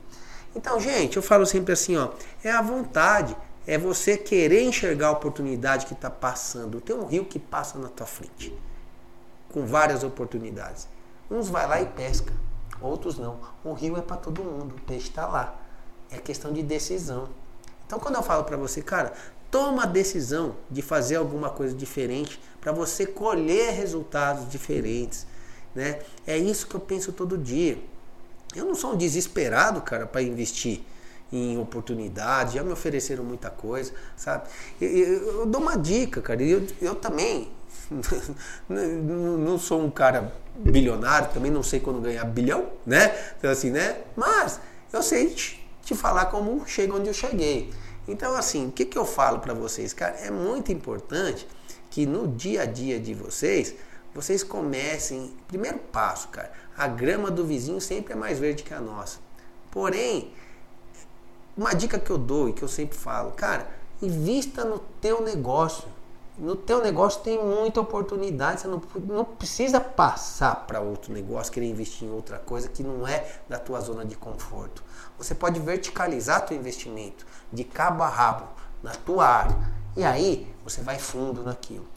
Então, 0.55 0.79
gente, 0.79 1.17
eu 1.17 1.23
falo 1.23 1.45
sempre 1.45 1.73
assim, 1.73 1.97
ó, 1.97 2.09
é 2.43 2.51
a 2.51 2.61
vontade, 2.61 3.35
é 3.65 3.77
você 3.77 4.15
querer 4.15 4.61
enxergar 4.63 5.07
a 5.07 5.11
oportunidade 5.11 5.87
que 5.87 5.93
está 5.93 6.11
passando. 6.11 6.79
Tem 6.79 6.95
um 6.95 7.07
rio 7.07 7.25
que 7.25 7.39
passa 7.39 7.79
na 7.79 7.89
tua 7.89 8.05
frente, 8.05 8.55
com 9.51 9.65
várias 9.65 10.03
oportunidades. 10.03 10.87
Uns 11.29 11.49
vai 11.49 11.67
lá 11.67 11.81
e 11.81 11.85
pesca, 11.85 12.31
outros 12.81 13.17
não. 13.17 13.39
O 13.63 13.73
rio 13.73 13.97
é 13.97 14.01
para 14.01 14.17
todo 14.17 14.43
mundo, 14.43 14.75
o 14.75 14.81
peixe 14.81 15.09
está 15.09 15.25
lá. 15.25 15.55
É 16.09 16.17
questão 16.17 16.53
de 16.53 16.63
decisão. 16.63 17.27
Então, 17.85 17.99
quando 17.99 18.15
eu 18.15 18.23
falo 18.23 18.43
para 18.43 18.57
você, 18.57 18.81
cara, 18.81 19.13
toma 19.51 19.83
a 19.83 19.85
decisão 19.85 20.55
de 20.69 20.81
fazer 20.81 21.15
alguma 21.15 21.49
coisa 21.49 21.75
diferente 21.75 22.39
para 22.59 22.71
você 22.71 23.05
colher 23.05 23.73
resultados 23.73 24.49
diferentes. 24.49 25.25
Né? 25.73 25.99
É 26.25 26.37
isso 26.37 26.67
que 26.67 26.75
eu 26.75 26.79
penso 26.79 27.11
todo 27.11 27.37
dia. 27.37 27.77
Eu 28.55 28.65
não 28.65 28.75
sou 28.75 28.93
um 28.93 28.97
desesperado, 28.97 29.81
cara, 29.81 30.05
para 30.05 30.21
investir 30.21 30.81
em 31.31 31.57
oportunidades, 31.57 32.53
já 32.53 32.63
me 32.63 32.71
ofereceram 32.71 33.23
muita 33.23 33.49
coisa, 33.49 33.91
sabe? 34.15 34.47
Eu, 34.79 34.89
eu, 34.89 35.39
eu 35.39 35.45
dou 35.45 35.61
uma 35.61 35.77
dica, 35.77 36.21
cara, 36.21 36.41
eu, 36.41 36.65
eu 36.81 36.95
também 36.95 37.51
não 38.69 39.57
sou 39.57 39.81
um 39.81 39.89
cara 39.89 40.33
bilionário, 40.55 41.29
também 41.33 41.51
não 41.51 41.63
sei 41.63 41.79
quando 41.79 42.01
ganhar 42.01 42.25
bilhão, 42.25 42.67
né? 42.85 43.15
Então 43.37 43.49
assim, 43.49 43.71
né? 43.71 43.97
Mas 44.15 44.59
eu 44.91 45.01
sei 45.03 45.29
te, 45.29 45.67
te 45.83 45.95
falar 45.95 46.25
como 46.25 46.65
chega 46.67 46.93
onde 46.93 47.07
eu 47.07 47.13
cheguei. 47.13 47.71
Então 48.07 48.35
assim, 48.35 48.67
o 48.67 48.71
que, 48.71 48.85
que 48.85 48.97
eu 48.97 49.05
falo 49.05 49.39
para 49.39 49.53
vocês, 49.53 49.93
cara? 49.93 50.15
É 50.17 50.31
muito 50.31 50.71
importante 50.71 51.47
que 51.89 52.05
no 52.05 52.27
dia 52.27 52.63
a 52.63 52.65
dia 52.65 52.99
de 52.99 53.13
vocês, 53.13 53.73
vocês 54.13 54.43
comecem. 54.43 55.33
Primeiro 55.47 55.77
passo, 55.77 56.27
cara. 56.29 56.51
A 56.75 56.87
grama 56.87 57.29
do 57.29 57.45
vizinho 57.45 57.79
sempre 57.79 58.13
é 58.13 58.15
mais 58.15 58.39
verde 58.39 58.63
que 58.63 58.73
a 58.73 58.79
nossa. 58.79 59.19
Porém, 59.71 60.33
uma 61.55 61.73
dica 61.73 61.99
que 61.99 62.09
eu 62.09 62.17
dou 62.17 62.49
e 62.49 62.53
que 62.53 62.63
eu 62.63 62.67
sempre 62.67 62.97
falo, 62.97 63.31
cara, 63.31 63.67
invista 64.01 64.63
no 64.63 64.79
teu 65.01 65.21
negócio. 65.21 65.87
No 66.37 66.55
teu 66.55 66.83
negócio 66.83 67.21
tem 67.21 67.43
muita 67.43 67.81
oportunidade, 67.81 68.61
você 68.61 68.67
não, 68.67 68.79
não 69.07 69.25
precisa 69.25 69.81
passar 69.81 70.67
para 70.67 70.79
outro 70.79 71.11
negócio, 71.11 71.51
querer 71.51 71.67
investir 71.67 72.07
em 72.07 72.11
outra 72.11 72.37
coisa 72.37 72.69
que 72.69 72.83
não 72.83 73.07
é 73.07 73.39
da 73.49 73.57
tua 73.57 73.81
zona 73.81 74.05
de 74.05 74.15
conforto. 74.15 74.83
Você 75.17 75.33
pode 75.33 75.59
verticalizar 75.59 76.45
teu 76.45 76.55
investimento 76.55 77.25
de 77.51 77.63
cabo 77.63 78.03
a 78.03 78.07
rabo 78.07 78.47
na 78.83 78.91
tua 78.91 79.25
área. 79.25 79.57
E 79.95 80.03
aí 80.03 80.47
você 80.63 80.81
vai 80.81 80.99
fundo 80.99 81.41
naquilo. 81.41 81.87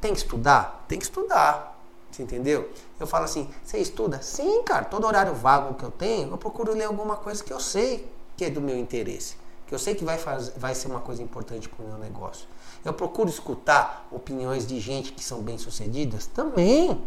Tem 0.00 0.12
que 0.12 0.18
estudar? 0.18 0.84
Tem 0.88 0.98
que 0.98 1.04
estudar. 1.04 1.80
Você 2.10 2.24
entendeu? 2.24 2.70
Eu 2.98 3.06
falo 3.06 3.24
assim, 3.24 3.48
você 3.64 3.78
estuda? 3.78 4.20
Sim, 4.22 4.64
cara, 4.64 4.84
todo 4.84 5.06
horário 5.06 5.34
vago 5.34 5.74
que 5.74 5.84
eu 5.84 5.90
tenho, 5.92 6.30
eu 6.30 6.38
procuro 6.38 6.74
ler 6.74 6.84
alguma 6.84 7.16
coisa 7.16 7.44
que 7.44 7.52
eu 7.52 7.60
sei 7.60 8.10
que 8.36 8.44
é 8.44 8.50
do 8.50 8.60
meu 8.60 8.76
interesse. 8.76 9.36
Que 9.74 9.76
eu 9.76 9.78
sei 9.80 9.94
que 9.96 10.04
vai, 10.04 10.16
vai 10.56 10.72
ser 10.72 10.86
uma 10.86 11.00
coisa 11.00 11.20
importante 11.20 11.68
para 11.68 11.84
o 11.84 11.88
meu 11.88 11.98
negócio. 11.98 12.46
Eu 12.84 12.92
procuro 12.92 13.28
escutar 13.28 14.06
opiniões 14.12 14.64
de 14.66 14.78
gente 14.78 15.12
que 15.12 15.24
são 15.24 15.42
bem-sucedidas? 15.42 16.26
Também. 16.26 17.02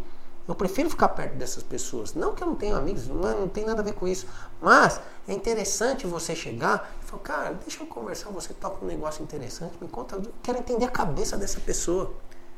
Eu 0.46 0.54
prefiro 0.54 0.88
ficar 0.90 1.08
perto 1.08 1.34
dessas 1.36 1.62
pessoas. 1.62 2.14
Não 2.14 2.34
que 2.34 2.42
eu 2.42 2.46
não 2.46 2.54
tenha 2.54 2.76
amigos, 2.76 3.06
não, 3.06 3.40
não 3.40 3.48
tem 3.48 3.64
nada 3.64 3.80
a 3.80 3.84
ver 3.84 3.94
com 3.94 4.06
isso. 4.06 4.26
Mas 4.60 5.00
é 5.26 5.32
interessante 5.32 6.06
você 6.06 6.34
chegar 6.36 6.94
e 7.02 7.06
falar, 7.06 7.22
cara, 7.22 7.54
deixa 7.54 7.82
eu 7.82 7.86
conversar, 7.86 8.30
você 8.30 8.52
toca 8.52 8.84
um 8.84 8.88
negócio 8.88 9.22
interessante, 9.22 9.72
me 9.80 9.88
conta, 9.88 10.16
eu 10.16 10.32
quero 10.42 10.58
entender 10.58 10.84
a 10.84 10.90
cabeça 10.90 11.36
dessa 11.38 11.60
pessoa. 11.60 12.12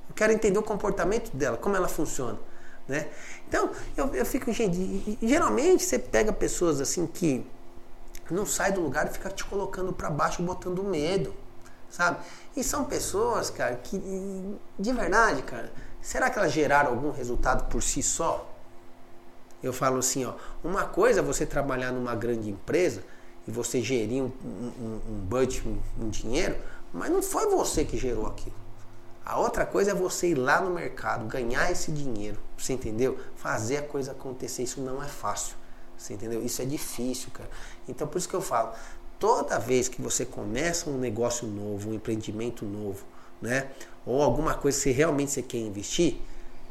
Eu 0.08 0.14
quero 0.14 0.32
entender 0.32 0.58
o 0.58 0.62
comportamento 0.62 1.30
dela, 1.36 1.56
como 1.56 1.76
ela 1.76 1.88
funciona. 1.88 2.38
Né? 2.88 3.08
Então, 3.48 3.70
eu, 3.96 4.12
eu 4.14 4.26
fico, 4.26 4.52
gente, 4.52 5.18
geralmente 5.22 5.84
você 5.84 5.98
pega 5.98 6.32
pessoas 6.32 6.80
assim 6.80 7.06
que 7.06 7.46
não 8.34 8.46
sai 8.46 8.72
do 8.72 8.80
lugar 8.80 9.06
e 9.06 9.10
fica 9.10 9.30
te 9.30 9.44
colocando 9.44 9.92
para 9.92 10.10
baixo, 10.10 10.42
botando 10.42 10.82
medo, 10.82 11.34
sabe? 11.88 12.18
E 12.56 12.62
são 12.62 12.84
pessoas, 12.84 13.50
cara, 13.50 13.76
que 13.76 13.98
de 14.78 14.92
verdade, 14.92 15.42
cara, 15.42 15.72
será 16.00 16.30
que 16.30 16.38
elas 16.38 16.52
geraram 16.52 16.90
algum 16.90 17.10
resultado 17.10 17.68
por 17.68 17.82
si 17.82 18.02
só? 18.02 18.48
Eu 19.62 19.72
falo 19.72 19.98
assim, 19.98 20.24
ó, 20.24 20.34
uma 20.64 20.84
coisa 20.84 21.20
é 21.20 21.22
você 21.22 21.44
trabalhar 21.44 21.92
numa 21.92 22.14
grande 22.14 22.48
empresa 22.48 23.02
e 23.46 23.50
você 23.50 23.82
gerir 23.82 24.22
um, 24.22 24.32
um, 24.44 25.00
um 25.08 25.20
budget, 25.28 25.68
um, 25.68 25.78
um 26.04 26.08
dinheiro, 26.08 26.56
mas 26.92 27.10
não 27.10 27.22
foi 27.22 27.46
você 27.50 27.84
que 27.84 27.98
gerou 27.98 28.26
aquilo. 28.26 28.56
A 29.24 29.38
outra 29.38 29.66
coisa 29.66 29.90
é 29.90 29.94
você 29.94 30.30
ir 30.30 30.34
lá 30.34 30.60
no 30.60 30.70
mercado, 30.70 31.26
ganhar 31.26 31.70
esse 31.70 31.92
dinheiro, 31.92 32.38
você 32.56 32.72
entendeu? 32.72 33.18
Fazer 33.36 33.76
a 33.76 33.82
coisa 33.82 34.12
acontecer, 34.12 34.62
isso 34.62 34.80
não 34.80 35.02
é 35.02 35.06
fácil. 35.06 35.56
Você 36.00 36.14
entendeu? 36.14 36.42
Isso 36.42 36.62
é 36.62 36.64
difícil, 36.64 37.28
cara. 37.30 37.50
Então 37.86 38.08
por 38.08 38.16
isso 38.16 38.28
que 38.28 38.34
eu 38.34 38.40
falo, 38.40 38.72
toda 39.18 39.58
vez 39.58 39.86
que 39.86 40.00
você 40.00 40.24
começa 40.24 40.88
um 40.88 40.96
negócio 40.96 41.46
novo, 41.46 41.90
um 41.90 41.94
empreendimento 41.94 42.64
novo, 42.64 43.04
né? 43.40 43.68
Ou 44.06 44.22
alguma 44.22 44.54
coisa 44.54 44.82
que 44.82 44.90
realmente 44.90 45.30
você 45.30 45.42
quer 45.42 45.58
investir, 45.58 46.16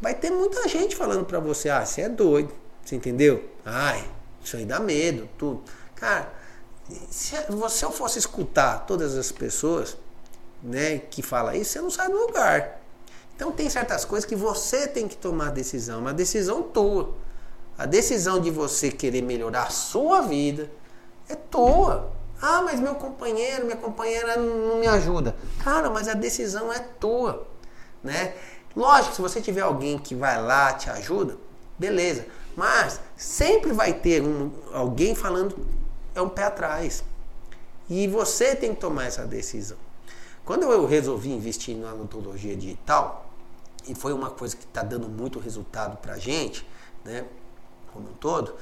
vai 0.01 0.15
ter 0.15 0.31
muita 0.31 0.67
gente 0.67 0.95
falando 0.95 1.25
para 1.25 1.39
você, 1.39 1.69
ah, 1.69 1.85
você 1.85 2.01
é 2.01 2.09
doido, 2.09 2.51
você 2.83 2.95
entendeu? 2.95 3.47
Ai, 3.63 4.03
isso 4.43 4.57
aí 4.57 4.65
dá 4.65 4.79
medo, 4.79 5.29
tudo. 5.37 5.61
Cara, 5.95 6.33
se 7.11 7.35
você 7.49 7.85
fosse 7.91 8.17
escutar 8.17 8.79
todas 8.87 9.15
as 9.15 9.31
pessoas, 9.31 9.95
né, 10.63 10.97
que 10.97 11.21
fala 11.21 11.55
isso, 11.55 11.73
você 11.73 11.81
não 11.81 11.91
sai 11.91 12.09
do 12.09 12.17
lugar. 12.17 12.81
Então 13.35 13.51
tem 13.51 13.69
certas 13.69 14.03
coisas 14.03 14.27
que 14.27 14.35
você 14.35 14.87
tem 14.87 15.07
que 15.07 15.15
tomar 15.15 15.51
decisão, 15.51 15.99
uma 15.99 16.13
decisão 16.13 16.63
tua. 16.63 17.13
A 17.79 17.85
decisão 17.85 18.41
de 18.41 18.51
você 18.51 18.91
querer 18.91 19.21
melhorar 19.21 19.63
a 19.63 19.69
sua 19.69 20.19
vida 20.19 20.69
é 21.29 21.35
tua. 21.35 22.11
Ah, 22.41 22.61
mas 22.61 22.77
meu 22.77 22.93
companheiro, 22.95 23.63
minha 23.63 23.77
companheira 23.77 24.35
não 24.35 24.79
me 24.79 24.87
ajuda. 24.87 25.33
Cara, 25.63 25.89
mas 25.89 26.09
a 26.09 26.13
decisão 26.13 26.73
é 26.73 26.79
tua, 26.79 27.47
né? 28.03 28.33
Lógico, 28.75 29.15
se 29.15 29.21
você 29.21 29.39
tiver 29.39 29.61
alguém 29.61 29.97
que 29.97 30.13
vai 30.13 30.41
lá 30.41 30.73
te 30.73 30.89
ajuda, 30.89 31.37
beleza. 31.77 32.25
Mas 32.53 32.99
sempre 33.15 33.71
vai 33.71 33.93
ter 33.93 34.21
um, 34.21 34.51
alguém 34.73 35.15
falando 35.15 35.65
é 36.13 36.21
um 36.21 36.27
pé 36.27 36.43
atrás. 36.43 37.01
E 37.89 38.09
você 38.09 38.57
tem 38.57 38.75
que 38.75 38.81
tomar 38.81 39.05
essa 39.05 39.25
decisão. 39.25 39.77
Quando 40.43 40.63
eu 40.63 40.85
resolvi 40.85 41.29
investir 41.29 41.77
na 41.77 41.93
odontologia 41.93 42.57
digital, 42.57 43.31
e 43.87 43.95
foi 43.95 44.11
uma 44.11 44.31
coisa 44.31 44.57
que 44.57 44.65
está 44.65 44.83
dando 44.83 45.07
muito 45.07 45.39
resultado 45.39 45.95
para 45.95 46.15
a 46.15 46.17
gente, 46.17 46.67
né? 47.05 47.23
Como 47.93 48.09
um 48.09 48.13
todo, 48.13 48.55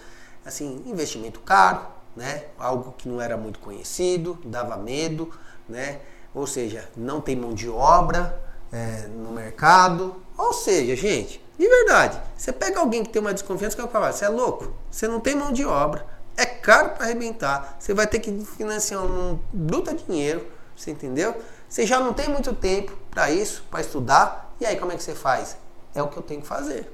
assim, 0.46 0.84
investimento 0.86 1.40
caro, 1.42 1.82
né? 2.16 2.46
Algo 2.58 2.94
que 2.98 3.08
não 3.08 3.22
era 3.22 3.38
muito 3.38 3.60
conhecido, 3.60 4.38
dava 4.44 4.76
medo, 4.78 5.32
né? 5.68 6.00
Ou 6.34 6.48
seja, 6.48 6.90
não 6.96 7.22
tem 7.22 7.36
mão 7.36 7.54
de 7.54 7.70
obra 7.70 8.42
é, 8.72 9.08
no 9.08 9.32
mercado. 9.32 10.16
Ou 10.38 10.54
seja, 10.54 10.96
gente, 10.96 11.44
de 11.58 11.68
verdade, 11.68 12.22
você 12.36 12.52
pega 12.52 12.80
alguém 12.80 13.04
que 13.04 13.10
tem 13.10 13.22
uma 13.22 13.34
desconfiança 13.34 13.76
que 13.76 13.82
vai 13.82 13.92
falar, 13.92 14.12
você 14.12 14.26
é 14.26 14.30
louco, 14.30 14.74
você 14.92 15.08
não 15.08 15.20
tem 15.20 15.36
mão 15.36 15.52
de 15.52 15.66
obra, 15.66 16.06
é 16.36 16.46
caro 16.46 16.92
para 16.92 17.06
arrebentar, 17.06 17.78
você 17.80 17.94
vai 17.94 18.06
ter 18.06 18.20
que 18.20 18.32
financiar 18.46 19.04
um 19.04 19.40
bruta 19.52 19.94
dinheiro, 19.94 20.46
você 20.76 20.92
entendeu? 20.92 21.36
Você 21.68 21.86
já 21.86 22.00
não 22.00 22.14
tem 22.14 22.30
muito 22.30 22.54
tempo 22.54 22.96
para 23.10 23.32
isso, 23.32 23.66
para 23.72 23.82
estudar, 23.82 24.54
e 24.60 24.66
aí 24.66 24.78
como 24.78 24.92
é 24.92 24.96
que 24.96 25.04
você 25.04 25.16
faz? 25.16 25.58
É 25.96 26.02
o 26.02 26.08
que 26.08 26.18
eu 26.18 26.24
tenho 26.24 26.42
que 26.42 26.48
fazer. 26.48 26.92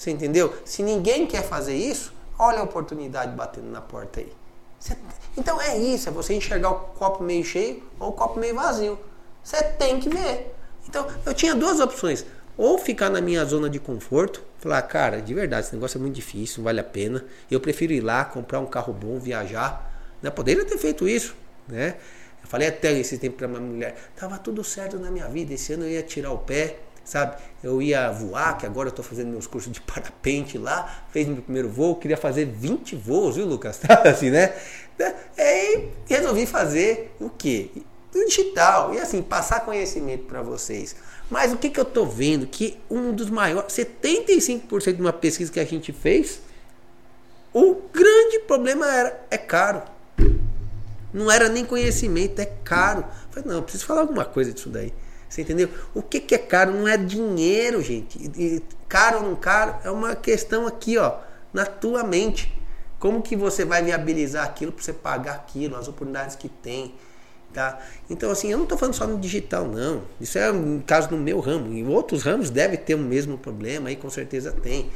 Você 0.00 0.10
entendeu? 0.10 0.50
Se 0.64 0.82
ninguém 0.82 1.26
quer 1.26 1.42
fazer 1.42 1.74
isso, 1.74 2.10
olha 2.38 2.60
a 2.60 2.62
oportunidade 2.62 3.36
batendo 3.36 3.70
na 3.70 3.82
porta 3.82 4.20
aí. 4.20 4.32
Você... 4.78 4.96
Então 5.36 5.60
é 5.60 5.76
isso, 5.76 6.08
é 6.08 6.12
você 6.12 6.32
enxergar 6.32 6.70
o 6.70 6.74
copo 6.94 7.22
meio 7.22 7.44
cheio 7.44 7.82
ou 7.98 8.08
o 8.08 8.12
copo 8.12 8.40
meio 8.40 8.54
vazio. 8.54 8.98
Você 9.44 9.62
tem 9.62 10.00
que 10.00 10.08
ver. 10.08 10.54
Então 10.88 11.06
eu 11.26 11.34
tinha 11.34 11.54
duas 11.54 11.80
opções. 11.80 12.24
Ou 12.56 12.78
ficar 12.78 13.10
na 13.10 13.20
minha 13.20 13.44
zona 13.44 13.68
de 13.68 13.78
conforto, 13.78 14.42
falar, 14.58 14.80
cara, 14.80 15.20
de 15.20 15.34
verdade, 15.34 15.66
esse 15.66 15.74
negócio 15.74 15.98
é 15.98 16.00
muito 16.00 16.14
difícil, 16.14 16.60
não 16.60 16.64
vale 16.64 16.80
a 16.80 16.84
pena. 16.84 17.22
Eu 17.50 17.60
prefiro 17.60 17.92
ir 17.92 18.00
lá, 18.00 18.24
comprar 18.24 18.58
um 18.58 18.66
carro 18.66 18.94
bom, 18.94 19.18
viajar. 19.18 20.02
Né? 20.22 20.30
Poderia 20.30 20.64
ter 20.64 20.78
feito 20.78 21.06
isso, 21.06 21.36
né? 21.68 21.96
Eu 22.42 22.48
falei 22.48 22.68
até 22.68 22.90
esse 22.98 23.18
tempo 23.18 23.36
para 23.36 23.48
minha 23.48 23.60
mulher, 23.60 23.96
tava 24.16 24.38
tudo 24.38 24.64
certo 24.64 24.98
na 24.98 25.10
minha 25.10 25.28
vida, 25.28 25.52
esse 25.52 25.74
ano 25.74 25.84
eu 25.84 25.90
ia 25.90 26.02
tirar 26.02 26.32
o 26.32 26.38
pé, 26.38 26.78
sabe? 27.04 27.36
Eu 27.62 27.80
ia 27.82 28.10
voar, 28.10 28.56
que 28.56 28.66
agora 28.66 28.88
eu 28.88 28.90
estou 28.90 29.04
fazendo 29.04 29.28
meus 29.28 29.46
cursos 29.46 29.72
de 29.72 29.80
parapente 29.80 30.56
lá, 30.56 31.04
fez 31.10 31.26
meu 31.26 31.42
primeiro 31.42 31.68
voo, 31.68 31.96
queria 31.96 32.16
fazer 32.16 32.46
20 32.46 32.96
voos, 32.96 33.36
viu, 33.36 33.46
Lucas? 33.46 33.80
assim, 34.04 34.30
né? 34.30 34.54
E 35.36 35.88
resolvi 36.06 36.46
fazer 36.46 37.14
o 37.20 37.30
quê? 37.30 37.70
Digital. 38.12 38.94
E 38.94 38.98
assim, 38.98 39.22
passar 39.22 39.60
conhecimento 39.60 40.24
para 40.24 40.42
vocês. 40.42 40.96
Mas 41.30 41.52
o 41.52 41.56
que, 41.56 41.70
que 41.70 41.78
eu 41.78 41.84
estou 41.84 42.06
vendo? 42.06 42.46
Que 42.46 42.78
um 42.90 43.12
dos 43.12 43.30
maiores, 43.30 43.72
75% 43.72 44.94
de 44.94 45.00
uma 45.00 45.12
pesquisa 45.12 45.50
que 45.50 45.60
a 45.60 45.64
gente 45.64 45.92
fez, 45.92 46.40
o 47.52 47.76
grande 47.92 48.40
problema 48.46 48.86
era, 48.92 49.26
é 49.30 49.38
caro. 49.38 49.82
Não 51.12 51.30
era 51.30 51.48
nem 51.48 51.64
conhecimento, 51.64 52.40
é 52.40 52.46
caro. 52.46 53.00
Eu 53.00 53.42
falei, 53.42 53.48
não, 53.48 53.62
preciso 53.62 53.86
falar 53.86 54.02
alguma 54.02 54.24
coisa 54.24 54.52
disso 54.52 54.68
daí. 54.68 54.92
Você 55.30 55.42
entendeu? 55.42 55.68
O 55.94 56.02
que, 56.02 56.18
que 56.18 56.34
é 56.34 56.38
caro? 56.38 56.72
Não 56.72 56.88
é 56.88 56.96
dinheiro, 56.96 57.80
gente. 57.80 58.18
E, 58.36 58.60
caro 58.88 59.18
ou 59.18 59.22
não 59.22 59.36
caro 59.36 59.76
é 59.84 59.90
uma 59.90 60.16
questão 60.16 60.66
aqui, 60.66 60.98
ó, 60.98 61.18
na 61.52 61.64
tua 61.64 62.02
mente. 62.02 62.52
Como 62.98 63.22
que 63.22 63.36
você 63.36 63.64
vai 63.64 63.82
viabilizar 63.82 64.44
aquilo 64.44 64.72
para 64.72 64.82
você 64.82 64.92
pagar 64.92 65.34
aquilo, 65.34 65.76
as 65.76 65.86
oportunidades 65.86 66.34
que 66.34 66.48
tem. 66.48 66.94
Tá? 67.52 67.80
Então, 68.08 68.30
assim, 68.30 68.50
eu 68.50 68.58
não 68.58 68.64
estou 68.64 68.76
falando 68.76 68.94
só 68.94 69.06
no 69.06 69.18
digital, 69.18 69.66
não. 69.66 70.02
Isso 70.20 70.36
é 70.36 70.50
um 70.50 70.80
caso 70.80 71.10
no 71.12 71.16
meu 71.16 71.38
ramo. 71.38 71.72
Em 71.72 71.86
outros 71.86 72.24
ramos 72.24 72.50
deve 72.50 72.76
ter 72.76 72.96
o 72.96 72.98
mesmo 72.98 73.38
problema, 73.38 73.88
aí 73.88 73.96
com 73.96 74.10
certeza 74.10 74.50
tem. 74.50 74.90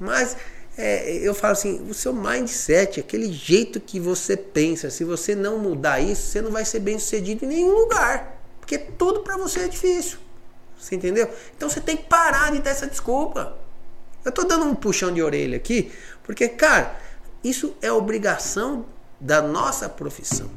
Mas 0.00 0.36
é, 0.78 1.16
eu 1.18 1.34
falo 1.34 1.52
assim, 1.52 1.86
o 1.88 1.94
seu 1.94 2.12
mindset, 2.12 3.00
aquele 3.00 3.30
jeito 3.30 3.78
que 3.80 4.00
você 4.00 4.36
pensa, 4.36 4.90
se 4.90 5.04
você 5.04 5.34
não 5.34 5.58
mudar 5.58 6.00
isso, 6.00 6.22
você 6.22 6.42
não 6.42 6.50
vai 6.50 6.64
ser 6.64 6.80
bem 6.80 6.98
sucedido 6.98 7.44
em 7.44 7.48
nenhum 7.48 7.72
lugar. 7.72 8.33
Porque 8.64 8.78
tudo 8.78 9.20
para 9.20 9.36
você 9.36 9.60
é 9.60 9.68
difícil. 9.68 10.18
Você 10.78 10.94
entendeu? 10.94 11.30
Então 11.54 11.68
você 11.68 11.82
tem 11.82 11.98
que 11.98 12.04
parar 12.04 12.50
de 12.50 12.60
dar 12.60 12.70
essa 12.70 12.86
desculpa. 12.86 13.58
Eu 14.24 14.32
tô 14.32 14.42
dando 14.44 14.64
um 14.64 14.74
puxão 14.74 15.12
de 15.12 15.22
orelha 15.22 15.58
aqui, 15.58 15.92
porque, 16.22 16.48
cara, 16.48 16.98
isso 17.42 17.76
é 17.82 17.92
obrigação 17.92 18.86
da 19.20 19.42
nossa 19.42 19.86
profissão. 19.86 20.50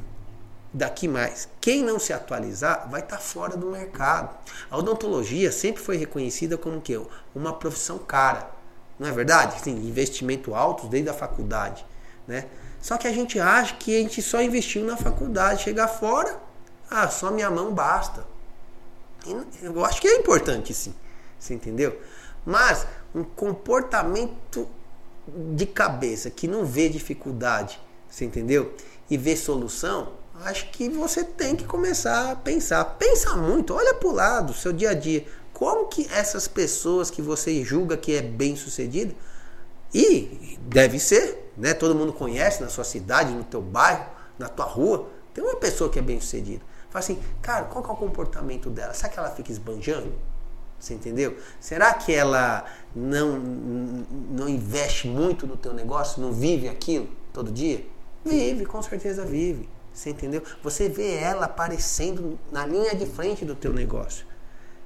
Daqui 0.74 1.06
mais, 1.06 1.50
quem 1.60 1.84
não 1.84 2.00
se 2.00 2.14
atualizar 2.14 2.90
vai 2.90 3.02
estar 3.02 3.18
tá 3.18 3.22
fora 3.22 3.58
do 3.58 3.70
mercado. 3.70 4.34
A 4.72 4.78
odontologia 4.78 5.52
sempre 5.52 5.84
foi 5.84 5.98
reconhecida 5.98 6.58
como 6.58 6.80
que 6.80 6.98
uma 7.36 7.52
profissão 7.52 7.98
cara, 7.98 8.50
não 8.98 9.10
é 9.10 9.12
verdade? 9.12 9.62
Sim, 9.62 9.76
investimento 9.86 10.56
alto 10.56 10.88
desde 10.88 11.10
a 11.10 11.14
faculdade, 11.14 11.86
né? 12.26 12.46
Só 12.82 12.98
que 12.98 13.06
a 13.06 13.12
gente 13.12 13.38
acha 13.38 13.76
que 13.76 13.98
a 13.98 14.00
gente 14.00 14.22
só 14.22 14.42
investiu 14.42 14.86
na 14.86 14.96
faculdade, 14.96 15.64
chegar 15.64 15.90
fora 15.90 16.47
ah, 16.90 17.08
só 17.10 17.32
minha 17.32 17.50
mão 17.50 17.74
basta. 17.74 18.26
Eu 19.62 19.84
acho 19.84 20.02
que 20.02 20.08
é 20.08 20.16
importante 20.18 20.74
sim. 20.74 20.94
Você 21.38 21.54
entendeu? 21.54 22.00
Mas 22.46 22.88
um 23.14 23.24
comportamento 23.24 24.68
de 25.54 25.66
cabeça 25.66 26.30
que 26.30 26.48
não 26.48 26.66
vê 26.66 26.88
dificuldade, 26.88 27.80
você 28.10 28.26
entendeu? 28.26 28.74
E 29.10 29.18
vê 29.18 29.36
solução, 29.36 30.14
acho 30.44 30.70
que 30.70 30.88
você 30.90 31.24
tem 31.24 31.56
que 31.56 31.66
começar 31.66 32.32
a 32.32 32.36
pensar. 32.36 32.84
Pensa 32.98 33.36
muito, 33.36 33.74
olha 33.74 33.94
para 33.94 34.08
o 34.08 34.12
lado, 34.12 34.54
seu 34.54 34.72
dia 34.72 34.92
a 34.92 34.94
dia. 34.94 35.26
Como 35.54 35.88
que 35.88 36.08
essas 36.12 36.48
pessoas 36.48 37.10
que 37.10 37.22
você 37.22 37.64
julga 37.64 37.98
que 37.98 38.16
é 38.16 38.22
bem 38.22 38.56
sucedido, 38.56 39.14
e 39.94 40.58
deve 40.62 41.00
ser, 41.00 41.52
né? 41.58 41.74
Todo 41.74 41.96
mundo 41.96 42.14
conhece 42.14 42.62
na 42.62 42.70
sua 42.70 42.84
cidade, 42.84 43.34
no 43.34 43.44
teu 43.44 43.62
bairro, 43.62 44.06
na 44.38 44.48
tua 44.48 44.66
rua, 44.66 45.10
tem 45.34 45.44
uma 45.44 45.56
pessoa 45.56 45.90
que 45.90 45.98
é 45.98 46.02
bem 46.02 46.20
sucedida. 46.20 46.64
Fala 46.90 47.04
assim, 47.04 47.20
cara, 47.42 47.66
qual 47.66 47.84
é 47.84 47.88
o 47.88 47.96
comportamento 47.96 48.70
dela? 48.70 48.94
Será 48.94 49.10
que 49.10 49.20
ela 49.20 49.30
fica 49.30 49.52
esbanjando? 49.52 50.14
Você 50.80 50.94
entendeu? 50.94 51.38
Será 51.60 51.94
que 51.94 52.14
ela 52.14 52.64
não, 52.96 53.38
não 53.38 54.48
investe 54.48 55.08
muito 55.08 55.48
no 55.48 55.58
teu 55.58 55.74
negócio? 55.74 56.22
Não 56.22 56.32
vive 56.32 56.70
aquilo 56.70 57.10
todo 57.34 57.52
dia? 57.52 57.84
Vive, 58.24 58.66
com 58.66 58.82
certeza 58.82 59.26
vive. 59.26 59.68
Você 59.92 60.12
entendeu? 60.12 60.44
Você 60.62 60.88
vê 60.88 61.16
ela 61.16 61.46
aparecendo 61.46 62.38
na 62.52 62.66
linha 62.66 62.94
de 62.94 63.08
frente 63.08 63.44
do 63.44 63.56
teu 63.56 63.74
negócio. 63.74 64.26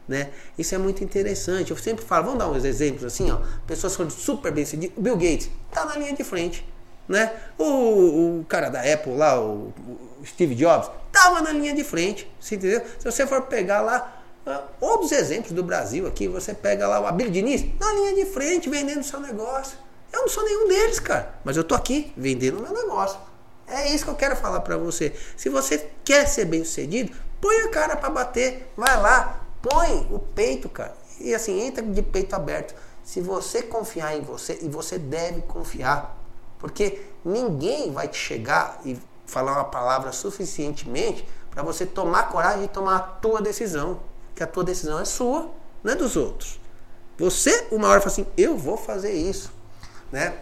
Né? 0.07 0.31
Isso 0.57 0.73
é 0.73 0.77
muito 0.77 1.03
interessante. 1.03 1.71
Eu 1.71 1.77
sempre 1.77 2.05
falo, 2.05 2.25
vamos 2.25 2.39
dar 2.39 2.49
uns 2.49 2.63
exemplos 2.63 3.03
assim, 3.03 3.29
ó. 3.29 3.41
Pessoas 3.67 3.95
foram 3.95 4.09
super 4.09 4.51
bem 4.51 4.63
sucedidas. 4.63 4.97
Bill 4.97 5.15
Gates 5.15 5.49
está 5.69 5.85
na 5.85 5.97
linha 5.97 6.13
de 6.13 6.23
frente. 6.23 6.65
Né? 7.07 7.31
O, 7.57 8.39
o 8.39 8.45
cara 8.47 8.69
da 8.69 8.81
Apple 8.81 9.15
lá, 9.15 9.39
o, 9.39 9.73
o 10.19 10.25
Steve 10.25 10.55
Jobs, 10.55 10.89
estava 11.07 11.41
na 11.41 11.51
linha 11.51 11.73
de 11.73 11.83
frente. 11.83 12.31
Você 12.39 12.55
entendeu? 12.55 12.81
Se 12.99 13.05
você 13.05 13.27
for 13.27 13.41
pegar 13.43 13.81
lá 13.81 14.21
ah, 14.45 14.63
outros 14.79 15.11
exemplos 15.11 15.51
do 15.51 15.63
Brasil 15.63 16.07
aqui, 16.07 16.27
você 16.27 16.53
pega 16.53 16.87
lá 16.87 16.99
o 16.99 17.05
Abílio 17.05 17.31
Diniz, 17.31 17.63
na 17.79 17.93
linha 17.93 18.15
de 18.15 18.25
frente, 18.25 18.69
vendendo 18.69 19.03
seu 19.03 19.19
negócio. 19.19 19.77
Eu 20.11 20.21
não 20.21 20.29
sou 20.29 20.43
nenhum 20.43 20.67
deles, 20.67 20.99
cara. 20.99 21.35
Mas 21.43 21.57
eu 21.57 21.63
tô 21.63 21.75
aqui 21.75 22.11
vendendo 22.17 22.61
meu 22.61 22.73
negócio. 22.73 23.19
É 23.67 23.93
isso 23.93 24.03
que 24.03 24.09
eu 24.09 24.15
quero 24.15 24.35
falar 24.35 24.59
para 24.61 24.77
você. 24.77 25.13
Se 25.37 25.47
você 25.47 25.89
quer 26.03 26.27
ser 26.27 26.45
bem 26.45 26.63
sucedido, 26.63 27.15
põe 27.39 27.55
a 27.57 27.69
cara 27.69 27.95
para 27.95 28.09
bater. 28.09 28.69
Vai 28.75 28.99
lá, 28.99 29.45
põe 29.61 30.07
o 30.11 30.19
peito, 30.19 30.67
cara. 30.67 30.95
E 31.19 31.33
assim, 31.33 31.61
entra 31.61 31.83
de 31.83 32.01
peito 32.01 32.35
aberto. 32.35 32.75
Se 33.03 33.21
você 33.21 33.61
confiar 33.61 34.17
em 34.17 34.21
você, 34.21 34.59
e 34.61 34.67
você 34.67 34.97
deve 34.97 35.41
confiar, 35.43 36.17
porque 36.61 37.01
ninguém 37.25 37.91
vai 37.91 38.07
te 38.07 38.17
chegar 38.17 38.79
e 38.85 38.97
falar 39.25 39.53
uma 39.53 39.65
palavra 39.65 40.11
suficientemente 40.11 41.27
para 41.49 41.63
você 41.63 41.85
tomar 41.85 42.29
coragem 42.29 42.65
e 42.65 42.67
tomar 42.67 42.95
a 42.95 42.99
tua 42.99 43.41
decisão. 43.41 43.99
Que 44.35 44.43
a 44.43 44.47
tua 44.47 44.63
decisão 44.63 44.99
é 44.99 45.05
sua, 45.05 45.49
não 45.83 45.91
é 45.91 45.95
dos 45.95 46.15
outros. 46.15 46.59
Você, 47.17 47.67
uma 47.71 47.87
hora, 47.87 47.99
fala 47.99 48.11
assim: 48.11 48.27
eu 48.37 48.55
vou 48.55 48.77
fazer 48.77 49.11
isso. 49.11 49.51
Né? 50.11 50.37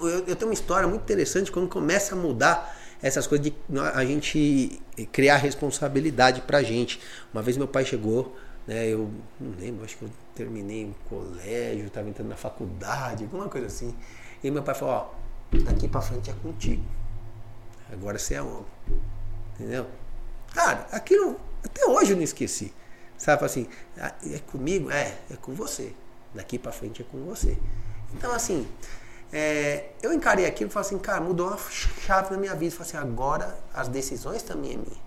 Eu, 0.00 0.08
eu 0.26 0.36
tenho 0.36 0.46
uma 0.46 0.54
história 0.54 0.86
muito 0.86 1.02
interessante 1.02 1.50
quando 1.50 1.68
começa 1.68 2.14
a 2.14 2.18
mudar 2.18 2.78
essas 3.02 3.26
coisas 3.26 3.44
de 3.44 3.54
a 3.94 4.04
gente 4.04 4.80
criar 5.10 5.38
responsabilidade 5.38 6.40
pra 6.42 6.62
gente. 6.62 7.00
Uma 7.34 7.42
vez 7.42 7.56
meu 7.56 7.66
pai 7.66 7.84
chegou, 7.84 8.36
né, 8.64 8.86
eu 8.86 9.10
não 9.40 9.58
lembro, 9.58 9.84
acho 9.84 9.96
que 9.96 10.04
eu 10.04 10.10
terminei 10.36 10.84
o 10.84 10.94
colégio, 11.08 11.86
estava 11.86 12.08
entrando 12.08 12.28
na 12.28 12.36
faculdade, 12.36 13.24
alguma 13.24 13.48
coisa 13.48 13.66
assim. 13.66 13.92
E 14.42 14.50
meu 14.50 14.62
pai 14.62 14.74
falou, 14.74 14.94
ó, 14.94 15.21
daqui 15.60 15.88
para 15.88 16.00
frente 16.00 16.30
é 16.30 16.34
contigo. 16.34 16.84
Agora 17.92 18.18
você 18.18 18.34
é 18.34 18.42
homem. 18.42 18.66
Entendeu? 19.54 19.86
Cara, 20.54 20.86
aquilo 20.90 21.38
até 21.64 21.86
hoje 21.86 22.12
eu 22.12 22.16
não 22.16 22.24
esqueci. 22.24 22.72
Sabe 23.16 23.44
assim, 23.44 23.68
ah, 23.98 24.14
é 24.24 24.38
comigo? 24.38 24.90
É, 24.90 25.16
é 25.30 25.36
com 25.40 25.52
você. 25.54 25.94
Daqui 26.34 26.58
para 26.58 26.72
frente 26.72 27.02
é 27.02 27.04
com 27.04 27.24
você. 27.24 27.56
Então 28.14 28.32
assim, 28.32 28.66
é, 29.32 29.90
eu 30.02 30.12
encarei 30.12 30.46
aquilo 30.46 30.70
e 30.70 30.72
falei 30.72 30.86
assim, 30.88 30.98
cara, 30.98 31.20
mudou 31.20 31.48
uma 31.48 31.58
chave 31.58 32.32
na 32.32 32.38
minha 32.38 32.54
vida. 32.54 32.74
Falei 32.74 32.88
assim, 32.88 32.96
agora 32.96 33.58
as 33.72 33.88
decisões 33.88 34.42
também 34.42 34.72
é 34.72 34.76
minha. 34.76 35.02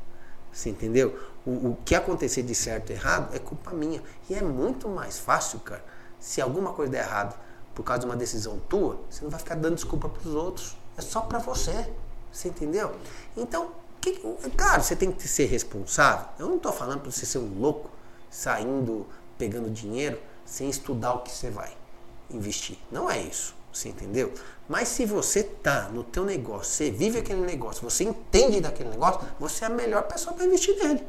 Você 0.51 0.69
entendeu? 0.69 1.19
O, 1.45 1.71
o 1.71 1.77
que 1.83 1.93
acontecer 1.93 2.41
de 2.41 2.55
certo 2.55 2.91
e 2.91 2.93
errado 2.93 3.35
é 3.35 3.39
culpa 3.39 3.71
minha. 3.71 4.01
E 4.29 4.33
é 4.33 4.41
muito 4.41 4.87
mais 4.87 5.19
fácil, 5.19 5.59
cara, 5.59 5.83
se 6.19 6.39
alguma 6.39 6.71
coisa 6.71 6.91
der 6.93 7.05
errado 7.05 7.37
por 7.75 7.83
causa 7.83 7.99
de 7.99 8.05
uma 8.05 8.15
decisão 8.15 8.57
tua, 8.69 8.99
você 9.09 9.23
não 9.23 9.29
vai 9.29 9.39
ficar 9.39 9.55
dando 9.55 9.75
desculpa 9.75 10.09
para 10.09 10.27
os 10.27 10.33
outros. 10.33 10.77
É 10.97 11.01
só 11.01 11.21
para 11.21 11.39
você. 11.39 11.91
Você 12.31 12.47
entendeu? 12.47 12.95
Então, 13.35 13.71
que, 14.01 14.19
claro, 14.55 14.81
você 14.81 14.95
tem 14.95 15.11
que 15.11 15.27
ser 15.27 15.45
responsável. 15.45 16.27
Eu 16.39 16.47
não 16.47 16.55
estou 16.55 16.71
falando 16.71 17.01
para 17.01 17.11
você 17.11 17.25
ser 17.25 17.39
um 17.39 17.59
louco 17.59 17.89
saindo, 18.29 19.05
pegando 19.37 19.69
dinheiro 19.69 20.19
sem 20.45 20.69
estudar 20.69 21.13
o 21.13 21.19
que 21.19 21.31
você 21.31 21.49
vai 21.49 21.71
investir. 22.29 22.77
Não 22.91 23.09
é 23.09 23.19
isso. 23.21 23.55
Você 23.71 23.89
entendeu? 23.89 24.33
Mas 24.69 24.87
se 24.87 25.05
você 25.05 25.43
tá 25.43 25.89
no 25.89 26.01
teu 26.01 26.23
negócio, 26.23 26.71
você 26.71 26.89
vive 26.89 27.19
aquele 27.19 27.41
negócio, 27.41 27.83
você 27.83 28.05
entende 28.05 28.61
daquele 28.61 28.89
negócio, 28.89 29.19
você 29.37 29.65
é 29.65 29.67
a 29.67 29.69
melhor 29.69 30.03
pessoa 30.03 30.33
para 30.33 30.45
investir 30.45 30.77
nele. 30.77 31.03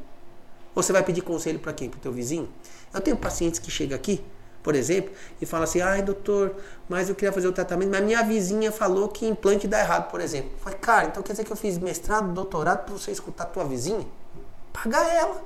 Você 0.74 0.92
vai 0.92 1.02
pedir 1.04 1.22
conselho 1.22 1.60
para 1.60 1.72
quem? 1.72 1.88
Para 1.88 1.98
o 1.98 2.00
teu 2.00 2.12
vizinho? 2.12 2.48
Eu 2.92 3.00
tenho 3.00 3.16
pacientes 3.16 3.60
que 3.60 3.70
chegam 3.70 3.96
aqui, 3.96 4.22
por 4.66 4.74
exemplo, 4.74 5.12
e 5.40 5.46
falam 5.46 5.62
assim: 5.62 5.80
ai, 5.80 6.02
doutor, 6.02 6.56
mas 6.88 7.08
eu 7.08 7.14
queria 7.14 7.32
fazer 7.32 7.46
o 7.46 7.52
tratamento, 7.52 7.88
mas 7.88 8.02
minha 8.02 8.20
vizinha 8.24 8.72
falou 8.72 9.06
que 9.06 9.24
implante 9.24 9.68
dá 9.68 9.78
errado, 9.78 10.10
por 10.10 10.20
exemplo. 10.20 10.50
Eu 10.54 10.58
falei, 10.58 10.78
cara, 10.80 11.06
então 11.06 11.22
quer 11.22 11.34
dizer 11.34 11.44
que 11.44 11.52
eu 11.52 11.56
fiz 11.56 11.78
mestrado, 11.78 12.32
doutorado 12.32 12.84
para 12.84 12.92
você 12.92 13.12
escutar 13.12 13.44
a 13.44 13.46
tua 13.46 13.64
vizinha? 13.64 14.04
pagar 14.72 15.08
ela. 15.14 15.40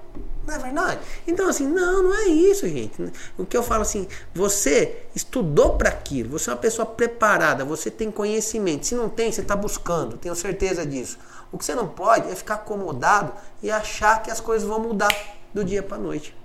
Não 0.47 0.55
é 0.55 0.59
verdade? 0.59 1.01
Então, 1.29 1.49
assim, 1.49 1.67
não, 1.67 2.03
não 2.03 2.15
é 2.15 2.25
isso, 2.29 2.67
gente. 2.67 3.13
O 3.37 3.45
que 3.45 3.55
eu 3.55 3.63
falo 3.63 3.83
assim, 3.83 4.09
você 4.35 5.03
estudou 5.15 5.77
para 5.77 5.91
aquilo, 5.91 6.31
você 6.31 6.49
é 6.49 6.55
uma 6.55 6.59
pessoa 6.59 6.87
preparada, 6.87 7.63
você 7.63 7.91
tem 7.91 8.11
conhecimento. 8.11 8.87
Se 8.87 8.95
não 8.95 9.11
tem, 9.11 9.31
você 9.31 9.43
está 9.43 9.55
buscando, 9.55 10.17
tenho 10.17 10.35
certeza 10.35 10.85
disso. 10.87 11.19
O 11.53 11.59
que 11.59 11.65
você 11.65 11.75
não 11.75 11.87
pode 11.87 12.31
é 12.31 12.35
ficar 12.35 12.55
acomodado 12.55 13.33
e 13.63 13.71
achar 13.71 14.23
que 14.23 14.31
as 14.31 14.41
coisas 14.41 14.67
vão 14.67 14.81
mudar 14.81 15.15
do 15.53 15.63
dia 15.63 15.83
para 15.83 15.99
noite. 15.99 16.40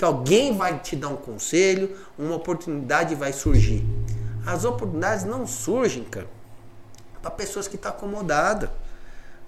Que 0.00 0.04
alguém 0.06 0.56
vai 0.56 0.78
te 0.78 0.96
dar 0.96 1.08
um 1.08 1.16
conselho, 1.16 1.94
uma 2.18 2.34
oportunidade 2.34 3.14
vai 3.14 3.34
surgir. 3.34 3.84
As 4.46 4.64
oportunidades 4.64 5.26
não 5.26 5.46
surgem, 5.46 6.04
cara, 6.04 6.26
para 7.20 7.30
pessoas 7.30 7.68
que 7.68 7.76
estão 7.76 7.92
tá 7.92 7.98
acomodadas. 7.98 8.70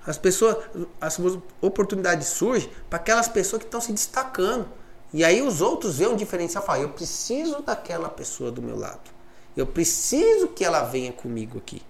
As 0.07 0.19
pessoas, 0.19 0.59
as 1.01 1.19
oportunidades 1.59 2.29
surgem 2.29 2.71
para 2.91 2.99
aquelas 2.99 3.29
pessoas 3.29 3.61
que 3.61 3.67
estão 3.67 3.81
se 3.81 3.95
destacando. 3.95 4.69
E 5.11 5.25
aí 5.25 5.41
os 5.41 5.63
outros 5.63 5.97
veem 5.97 6.11
um 6.11 6.17
diferencial 6.17 6.63
e 6.63 6.67
falam, 6.67 6.83
eu 6.83 6.91
preciso 6.91 7.63
daquela 7.63 8.11
pessoa 8.11 8.51
do 8.51 8.61
meu 8.61 8.79
lado. 8.79 9.11
Eu 9.57 9.67
preciso 9.67 10.49
que 10.49 10.63
ela 10.63 10.83
venha 10.83 11.15
comigo 11.15 11.57
aqui. 11.57 11.81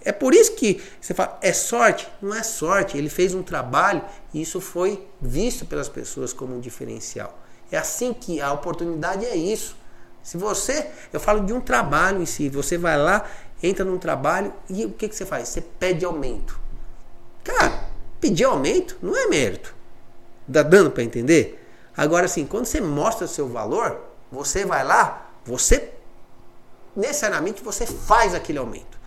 É 0.00 0.10
por 0.10 0.32
isso 0.32 0.54
que 0.54 0.82
você 0.98 1.12
fala, 1.12 1.38
é 1.42 1.52
sorte? 1.52 2.08
Não 2.22 2.34
é 2.34 2.42
sorte. 2.42 2.96
Ele 2.96 3.10
fez 3.10 3.34
um 3.34 3.42
trabalho 3.42 4.02
e 4.32 4.40
isso 4.40 4.58
foi 4.58 5.06
visto 5.20 5.66
pelas 5.66 5.90
pessoas 5.90 6.32
como 6.32 6.56
um 6.56 6.60
diferencial. 6.60 7.43
É 7.70 7.78
assim 7.78 8.12
que 8.12 8.40
a 8.40 8.52
oportunidade 8.52 9.24
é 9.24 9.36
isso. 9.36 9.76
Se 10.22 10.36
você, 10.36 10.90
eu 11.12 11.20
falo 11.20 11.44
de 11.44 11.52
um 11.52 11.60
trabalho 11.60 12.22
em 12.22 12.26
si, 12.26 12.48
você 12.48 12.78
vai 12.78 12.96
lá, 12.96 13.28
entra 13.62 13.84
num 13.84 13.98
trabalho 13.98 14.52
e 14.68 14.84
o 14.84 14.90
que, 14.90 15.08
que 15.08 15.14
você 15.14 15.26
faz? 15.26 15.48
Você 15.48 15.60
pede 15.60 16.04
aumento. 16.04 16.58
Cara, 17.42 17.84
pedir 18.20 18.44
aumento 18.44 18.96
não 19.02 19.16
é 19.16 19.26
mérito. 19.26 19.74
Dá 20.48 20.62
dando 20.62 20.90
para 20.90 21.02
entender? 21.02 21.62
Agora, 21.96 22.26
assim, 22.26 22.46
quando 22.46 22.66
você 22.66 22.80
mostra 22.80 23.26
o 23.26 23.28
seu 23.28 23.48
valor, 23.48 24.00
você 24.30 24.64
vai 24.64 24.82
lá, 24.82 25.30
você 25.44 25.92
necessariamente 26.96 27.62
você 27.62 27.86
faz 27.86 28.34
aquele 28.34 28.58
aumento 28.58 28.98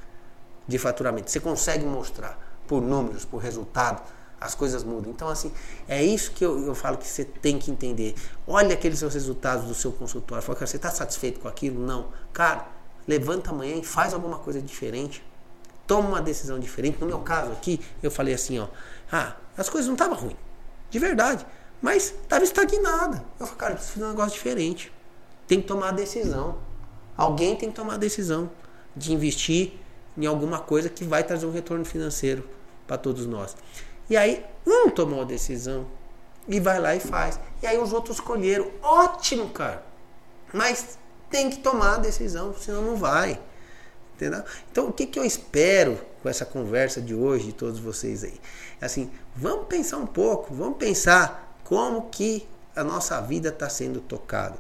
de 0.67 0.77
faturamento. 0.77 1.31
Você 1.31 1.39
consegue 1.39 1.85
mostrar 1.85 2.37
por 2.67 2.81
números, 2.81 3.25
por 3.25 3.37
resultado, 3.37 4.01
as 4.39 4.53
coisas 4.55 4.83
mudam. 4.83 5.11
Então, 5.11 5.27
assim, 5.29 5.51
é 5.87 6.03
isso 6.03 6.31
que 6.31 6.45
eu, 6.45 6.65
eu 6.65 6.75
falo 6.75 6.97
que 6.97 7.07
você 7.07 7.25
tem 7.25 7.57
que 7.57 7.71
entender. 7.71 8.15
Olha 8.45 8.73
aqueles 8.73 8.99
seus 8.99 9.13
resultados 9.13 9.65
do 9.65 9.73
seu 9.73 9.91
consultório. 9.91 10.43
Fala, 10.43 10.57
cara, 10.57 10.67
você 10.67 10.77
está 10.77 10.91
satisfeito 10.91 11.39
com 11.39 11.47
aquilo? 11.47 11.79
Não. 11.85 12.07
Cara, 12.33 12.67
levanta 13.07 13.49
amanhã 13.49 13.75
e 13.75 13.83
faz 13.83 14.13
alguma 14.13 14.37
coisa 14.37 14.61
diferente 14.61 15.23
toma 15.87 16.09
uma 16.09 16.21
decisão 16.21 16.59
diferente. 16.59 16.99
No 16.99 17.07
meu 17.07 17.19
caso 17.19 17.51
aqui, 17.53 17.79
eu 18.03 18.11
falei 18.11 18.33
assim, 18.33 18.59
ó, 18.59 18.67
ah, 19.11 19.37
as 19.57 19.69
coisas 19.69 19.87
não 19.87 19.95
estavam 19.95 20.15
ruins, 20.15 20.35
de 20.91 20.99
verdade, 20.99 21.45
mas 21.81 22.13
estava 22.21 22.43
estagnada. 22.43 23.23
Eu 23.39 23.47
falei, 23.47 23.59
cara, 23.59 23.71
eu 23.71 23.77
preciso 23.77 23.93
fazer 23.93 24.05
um 24.05 24.09
negócio 24.09 24.33
diferente. 24.33 24.91
Tem 25.47 25.61
que 25.61 25.67
tomar 25.67 25.89
a 25.89 25.91
decisão. 25.91 26.57
Alguém 27.15 27.55
tem 27.55 27.69
que 27.69 27.75
tomar 27.75 27.93
a 27.93 27.97
decisão 27.97 28.51
de 28.95 29.13
investir 29.13 29.73
em 30.17 30.25
alguma 30.25 30.59
coisa 30.59 30.89
que 30.89 31.05
vai 31.05 31.23
trazer 31.23 31.45
um 31.45 31.51
retorno 31.51 31.85
financeiro 31.85 32.47
para 32.85 32.97
todos 32.97 33.25
nós. 33.25 33.55
E 34.09 34.15
aí, 34.15 34.45
um 34.65 34.89
tomou 34.89 35.21
a 35.21 35.25
decisão 35.25 35.87
e 36.47 36.59
vai 36.59 36.79
lá 36.79 36.95
e 36.95 36.99
faz. 36.99 37.39
E 37.61 37.67
aí 37.67 37.77
os 37.77 37.91
outros 37.93 38.17
escolheram. 38.17 38.71
Ótimo, 38.81 39.49
cara. 39.49 39.83
Mas 40.53 40.97
tem 41.29 41.49
que 41.49 41.59
tomar 41.59 41.95
a 41.95 41.97
decisão, 41.97 42.53
senão 42.53 42.81
não 42.81 42.95
vai. 42.95 43.39
Entendeu? 44.15 44.43
Então, 44.71 44.87
o 44.87 44.93
que, 44.93 45.05
que 45.05 45.19
eu 45.19 45.23
espero 45.23 45.99
com 46.23 46.29
essa 46.29 46.45
conversa 46.45 47.01
de 47.01 47.13
hoje 47.13 47.47
de 47.47 47.53
todos 47.53 47.79
vocês 47.79 48.23
aí? 48.23 48.39
Assim, 48.81 49.11
vamos 49.35 49.67
pensar 49.67 49.97
um 49.97 50.07
pouco, 50.07 50.53
vamos 50.53 50.77
pensar 50.77 51.59
como 51.63 52.09
que 52.09 52.47
a 52.75 52.83
nossa 52.83 53.19
vida 53.21 53.49
está 53.49 53.69
sendo 53.69 53.99
tocada. 54.01 54.55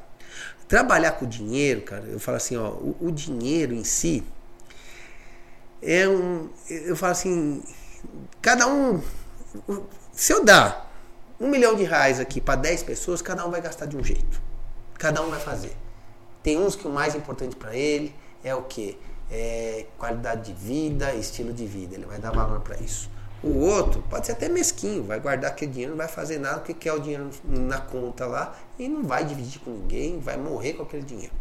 Trabalhar 0.67 1.13
com 1.13 1.25
dinheiro, 1.25 1.81
cara, 1.81 2.03
eu 2.05 2.19
falo 2.19 2.37
assim, 2.37 2.57
ó, 2.57 2.69
o, 2.69 2.95
o 2.99 3.11
dinheiro 3.11 3.73
em 3.73 3.83
si 3.83 4.23
é 5.81 6.07
um. 6.07 6.49
Eu 6.69 6.95
falo 6.95 7.13
assim, 7.13 7.63
cada 8.41 8.67
um. 8.67 9.01
Se 10.11 10.33
eu 10.33 10.43
dar 10.43 10.91
um 11.39 11.49
milhão 11.49 11.75
de 11.75 11.83
reais 11.83 12.19
aqui 12.19 12.41
para 12.41 12.55
10 12.55 12.83
pessoas, 12.83 13.21
cada 13.21 13.45
um 13.45 13.51
vai 13.51 13.61
gastar 13.61 13.85
de 13.85 13.97
um 13.97 14.03
jeito. 14.03 14.41
Cada 14.97 15.21
um 15.21 15.29
vai 15.29 15.39
fazer. 15.39 15.75
Tem 16.41 16.57
uns 16.57 16.75
que 16.75 16.87
o 16.87 16.91
mais 16.91 17.15
importante 17.15 17.55
para 17.55 17.75
ele 17.75 18.13
é 18.43 18.55
o 18.55 18.63
que? 18.63 18.97
é, 19.29 19.85
qualidade 19.97 20.53
de 20.53 20.53
vida, 20.53 21.13
estilo 21.13 21.53
de 21.53 21.65
vida. 21.65 21.95
Ele 21.95 22.05
vai 22.05 22.19
dar 22.19 22.31
valor 22.31 22.61
para 22.61 22.77
isso. 22.77 23.09
O 23.43 23.59
outro 23.59 24.03
pode 24.09 24.25
ser 24.25 24.31
até 24.31 24.49
mesquinho, 24.49 25.03
vai 25.03 25.19
guardar 25.19 25.51
aquele 25.51 25.71
dinheiro, 25.71 25.91
não 25.91 25.97
vai 25.97 26.07
fazer 26.07 26.39
nada 26.39 26.57
porque 26.57 26.73
quer 26.73 26.93
o 26.93 26.99
dinheiro 26.99 27.29
na 27.43 27.79
conta 27.79 28.25
lá 28.25 28.57
e 28.79 28.89
não 28.89 29.03
vai 29.03 29.23
dividir 29.23 29.59
com 29.61 29.69
ninguém, 29.69 30.19
vai 30.19 30.37
morrer 30.37 30.73
com 30.73 30.83
aquele 30.83 31.03
dinheiro. 31.03 31.33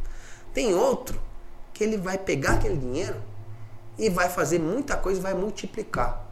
Tem 0.53 0.75
outro 0.75 1.19
que 1.73 1.83
ele 1.83 1.97
vai 1.97 2.19
pegar 2.19 2.55
aquele 2.55 2.77
dinheiro 2.77 3.17
e 3.97 4.11
vai 4.11 4.29
fazer 4.29 4.59
muita 4.59 4.97
coisa, 4.97 5.21
vai 5.23 5.33
multiplicar. 5.33 6.26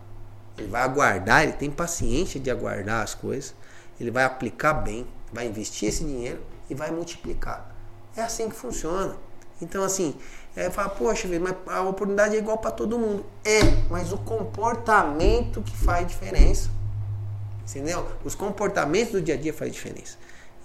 Ele 0.57 0.69
vai 0.69 0.83
aguardar, 0.83 1.43
ele 1.43 1.53
tem 1.53 1.71
paciência 1.71 2.39
de 2.39 2.51
aguardar 2.51 3.03
as 3.03 3.15
coisas, 3.15 3.55
ele 4.01 4.11
vai 4.11 4.25
aplicar 4.25 4.75
bem, 4.75 5.07
vai 5.33 5.47
investir 5.47 5.89
esse 5.89 6.05
dinheiro 6.05 6.41
e 6.71 6.75
vai 6.75 6.91
multiplicar. 6.91 7.75
É 8.17 8.23
assim 8.23 8.49
que 8.49 8.55
funciona. 8.55 9.17
Então, 9.61 9.83
assim, 9.83 10.17
é 10.57 10.71
falar, 10.71 10.91
poxa, 10.91 11.29
mas 11.41 11.55
a 11.67 11.83
oportunidade 11.83 12.37
é 12.37 12.39
igual 12.39 12.59
para 12.59 12.71
todo 12.71 12.99
mundo. 12.99 13.25
É, 13.45 13.61
mas 13.91 14.13
o 14.13 14.19
comportamento 14.19 15.63
que 15.63 15.77
faz 15.77 16.07
diferença. 16.07 16.71
Entendeu? 17.69 18.07
Os 18.25 18.35
comportamentos 18.35 19.13
do 19.13 19.23
dia 19.23 19.35
a 19.35 19.39
dia 19.39 19.53
faz 19.53 19.73
diferença. 19.73 20.17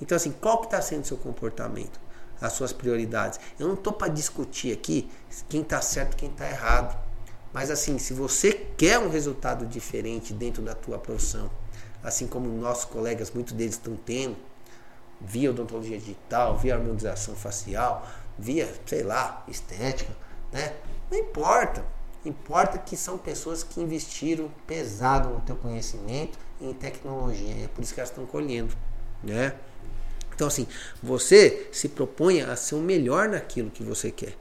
Então, 0.02 0.16
assim, 0.16 0.32
qual 0.32 0.60
que 0.60 0.66
está 0.66 0.82
sendo 0.82 1.04
o 1.04 1.08
seu 1.08 1.18
comportamento? 1.18 2.00
As 2.40 2.54
suas 2.54 2.72
prioridades. 2.72 3.40
Eu 3.60 3.68
não 3.68 3.74
estou 3.76 3.92
para 3.92 4.08
discutir 4.10 4.72
aqui 4.72 5.10
quem 5.48 5.62
está 5.62 5.82
certo 5.82 6.14
e 6.14 6.16
quem 6.16 6.30
está 6.30 6.48
errado. 6.48 7.09
Mas, 7.54 7.72
assim, 7.72 7.98
se 7.98 8.14
você 8.14 8.54
quer 8.78 9.00
um 9.00 9.10
resultado 9.10 9.66
diferente 9.66 10.34
dentro 10.34 10.62
da 10.62 10.76
tua 10.76 10.98
profissão, 10.98 11.50
assim 12.04 12.28
como 12.28 12.48
nossos 12.48 12.86
colegas, 12.86 13.32
muitos 13.32 13.54
deles 13.54 13.76
estão 13.76 13.96
tendo, 13.96 14.36
via 15.20 15.50
odontologia 15.50 15.98
digital, 15.98 16.58
via 16.58 16.76
harmonização 16.76 17.36
facial, 17.36 18.08
via, 18.38 18.72
sei 18.86 19.04
lá, 19.04 19.44
estética, 19.48 20.12
né? 20.52 20.74
Não 21.12 21.18
importa. 21.18 21.84
Importa 22.24 22.78
que 22.78 22.96
são 22.96 23.18
pessoas 23.18 23.64
que 23.64 23.82
investiram 23.82 24.52
pesado 24.68 25.30
no 25.30 25.42
teu 25.42 25.56
conhecimento 25.56 26.38
e 26.60 26.70
em 26.70 26.74
tecnologia. 26.74 27.66
É 27.66 27.68
por 27.68 27.82
isso 27.82 27.94
que 27.94 28.00
elas 28.00 28.10
estão 28.10 28.26
colhendo, 28.26 28.76
né? 29.24 29.56
Então 30.34 30.48
assim, 30.48 30.68
você 31.02 31.68
se 31.72 31.90
propõe 31.90 32.42
a 32.42 32.56
ser 32.56 32.76
o 32.76 32.80
melhor 32.80 33.28
naquilo 33.28 33.70
que 33.70 33.84
você 33.84 34.12
quer. 34.12 34.38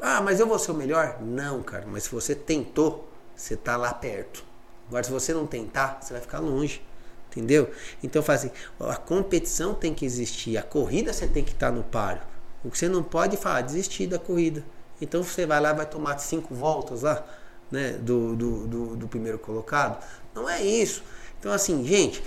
Ah, 0.00 0.20
mas 0.20 0.40
eu 0.40 0.46
vou 0.46 0.58
ser 0.58 0.70
o 0.70 0.74
melhor? 0.74 1.18
Não, 1.20 1.62
cara. 1.62 1.84
Mas 1.86 2.04
se 2.04 2.10
você 2.10 2.34
tentou, 2.34 3.08
você 3.34 3.54
está 3.54 3.76
lá 3.76 3.92
perto. 3.92 4.44
Agora, 4.88 5.04
se 5.04 5.10
você 5.10 5.34
não 5.34 5.46
tentar, 5.46 5.98
você 6.00 6.12
vai 6.12 6.22
ficar 6.22 6.38
longe. 6.38 6.82
Entendeu? 7.30 7.70
Então, 8.02 8.22
faz 8.22 8.40
assim, 8.40 8.52
a 8.80 8.96
competição 8.96 9.74
tem 9.74 9.92
que 9.92 10.04
existir, 10.04 10.56
a 10.56 10.62
corrida 10.62 11.12
você 11.12 11.26
tem 11.26 11.44
que 11.44 11.52
estar 11.52 11.70
no 11.70 11.82
páreo. 11.82 12.22
O 12.64 12.70
que 12.70 12.78
você 12.78 12.88
não 12.88 13.02
pode 13.02 13.36
falar, 13.36 13.60
desistir 13.60 14.06
da 14.06 14.18
corrida. 14.18 14.64
Então 15.00 15.22
você 15.22 15.46
vai 15.46 15.60
lá 15.60 15.72
vai 15.72 15.86
tomar 15.86 16.18
cinco 16.18 16.54
voltas 16.54 17.02
lá, 17.02 17.24
né, 17.70 17.92
do, 17.92 18.34
do, 18.34 18.66
do, 18.66 18.96
do 18.96 19.08
primeiro 19.08 19.38
colocado. 19.38 20.02
Não 20.34 20.48
é 20.48 20.62
isso. 20.62 21.02
Então, 21.38 21.52
assim, 21.52 21.84
gente, 21.84 22.20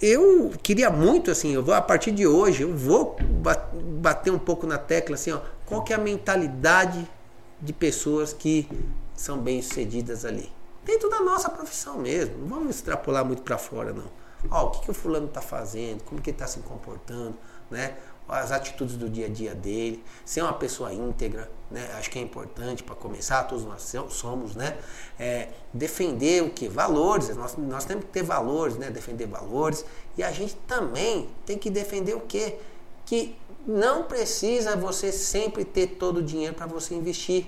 eu 0.00 0.50
queria 0.62 0.88
muito, 0.88 1.30
assim, 1.30 1.52
eu 1.52 1.62
vou, 1.62 1.74
a 1.74 1.82
partir 1.82 2.10
de 2.10 2.26
hoje, 2.26 2.62
eu 2.62 2.74
vou 2.74 3.16
bater 4.00 4.32
um 4.32 4.38
pouco 4.38 4.66
na 4.66 4.78
tecla, 4.78 5.14
assim, 5.14 5.30
ó, 5.30 5.40
qual 5.70 5.84
que 5.84 5.92
é 5.92 5.96
a 5.96 6.00
mentalidade 6.00 7.08
de 7.62 7.72
pessoas 7.72 8.32
que 8.32 8.68
são 9.14 9.38
bem-sucedidas 9.38 10.24
ali. 10.24 10.50
Dentro 10.84 11.08
da 11.08 11.20
nossa 11.20 11.48
profissão 11.48 11.96
mesmo, 11.98 12.38
não 12.38 12.48
vamos 12.48 12.74
extrapolar 12.74 13.24
muito 13.24 13.42
para 13.42 13.56
fora, 13.56 13.92
não. 13.92 14.10
Ó, 14.50 14.66
o 14.66 14.70
que, 14.70 14.80
que 14.80 14.90
o 14.90 14.94
fulano 14.94 15.26
está 15.26 15.40
fazendo, 15.40 16.02
como 16.02 16.20
que 16.20 16.30
ele 16.30 16.34
está 16.34 16.48
se 16.48 16.58
comportando, 16.60 17.36
né? 17.70 17.96
as 18.28 18.52
atitudes 18.52 18.96
do 18.96 19.08
dia 19.08 19.26
a 19.26 19.28
dia 19.28 19.54
dele, 19.54 20.04
ser 20.24 20.42
uma 20.42 20.52
pessoa 20.52 20.92
íntegra, 20.92 21.50
né? 21.68 21.90
Acho 21.98 22.08
que 22.10 22.18
é 22.18 22.22
importante 22.22 22.82
para 22.82 22.94
começar, 22.94 23.42
todos 23.44 23.64
nós 23.64 23.92
somos, 24.10 24.54
né? 24.54 24.78
É, 25.18 25.48
defender 25.74 26.42
o 26.42 26.50
que? 26.50 26.68
Valores. 26.68 27.34
Nós, 27.36 27.56
nós 27.56 27.84
temos 27.84 28.04
que 28.04 28.10
ter 28.10 28.22
valores, 28.22 28.76
né? 28.76 28.88
Defender 28.88 29.26
valores. 29.26 29.84
E 30.16 30.22
a 30.22 30.30
gente 30.30 30.54
também 30.66 31.28
tem 31.44 31.58
que 31.58 31.68
defender 31.70 32.14
o 32.14 32.20
quê? 32.20 32.56
Que 33.04 33.36
não 33.66 34.04
precisa 34.04 34.76
você 34.76 35.12
sempre 35.12 35.64
ter 35.64 35.88
todo 35.98 36.18
o 36.18 36.22
dinheiro 36.22 36.54
para 36.54 36.66
você 36.66 36.94
investir. 36.94 37.46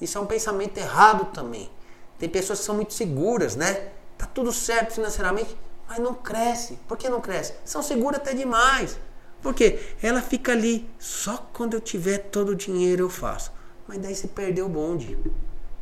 Isso 0.00 0.18
é 0.18 0.20
um 0.20 0.26
pensamento 0.26 0.78
errado 0.78 1.32
também. 1.32 1.70
Tem 2.18 2.28
pessoas 2.28 2.60
que 2.60 2.64
são 2.64 2.74
muito 2.74 2.92
seguras, 2.92 3.56
né? 3.56 3.90
Tá 4.18 4.26
tudo 4.26 4.52
certo 4.52 4.94
financeiramente, 4.94 5.56
mas 5.88 5.98
não 5.98 6.14
cresce. 6.14 6.78
Por 6.86 6.96
que 6.96 7.08
não 7.08 7.20
cresce? 7.20 7.54
São 7.64 7.82
seguras 7.82 8.20
até 8.20 8.34
demais. 8.34 8.98
Porque 9.40 9.80
ela 10.00 10.22
fica 10.22 10.52
ali, 10.52 10.88
só 10.98 11.48
quando 11.52 11.74
eu 11.74 11.80
tiver 11.80 12.18
todo 12.18 12.50
o 12.50 12.54
dinheiro 12.54 13.04
eu 13.04 13.10
faço. 13.10 13.52
Mas 13.88 13.98
daí 13.98 14.14
você 14.14 14.28
perdeu 14.28 14.66
o 14.66 14.68
bonde. 14.68 15.18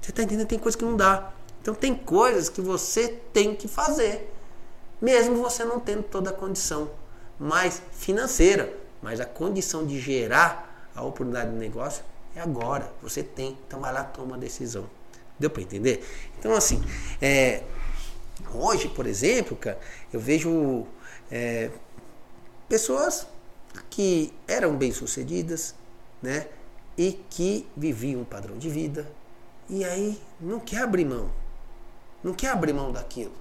Você 0.01 0.11
está 0.11 0.23
entendendo? 0.23 0.49
Tem 0.49 0.59
coisa 0.59 0.77
que 0.77 0.85
não 0.85 0.97
dá. 0.97 1.33
Então 1.61 1.75
tem 1.75 1.95
coisas 1.95 2.49
que 2.49 2.61
você 2.61 3.09
tem 3.33 3.55
que 3.55 3.69
fazer, 3.69 4.33
mesmo 5.01 5.37
você 5.37 5.62
não 5.62 5.79
tendo 5.79 6.03
toda 6.03 6.31
a 6.31 6.33
condição 6.33 6.90
mais 7.38 7.83
financeira, 7.93 8.75
mas 9.03 9.21
a 9.21 9.25
condição 9.25 9.87
de 9.87 10.01
gerar 10.01 10.91
a 10.95 11.03
oportunidade 11.03 11.51
de 11.51 11.57
negócio 11.57 12.05
é 12.35 12.41
agora. 12.41 12.93
Você 13.03 13.23
tem, 13.23 13.57
então 13.67 13.81
vai 13.81 13.93
lá 13.93 14.05
toma 14.05 14.37
a 14.37 14.39
decisão. 14.39 14.89
Deu 15.39 15.51
para 15.51 15.63
entender? 15.63 16.05
Então 16.39 16.55
assim, 16.55 16.83
é, 17.21 17.63
hoje, 18.53 18.89
por 18.89 19.07
exemplo, 19.07 19.57
cara, 19.57 19.79
eu 20.13 20.21
vejo 20.21 20.87
é, 21.31 21.71
pessoas 22.69 23.27
que 23.89 24.33
eram 24.47 24.77
bem-sucedidas, 24.77 25.75
né? 26.23 26.49
E 26.99 27.13
que 27.31 27.67
viviam 27.77 28.21
um 28.21 28.25
padrão 28.25 28.59
de 28.59 28.69
vida. 28.69 29.11
E 29.69 29.85
aí 29.85 30.21
não 30.41 30.61
quer 30.61 30.83
abrir 30.83 31.05
mão. 31.05 31.31
Não 32.23 32.35
quer 32.35 32.49
abrir 32.49 32.73
mão 32.73 32.93
daquilo. 32.93 33.33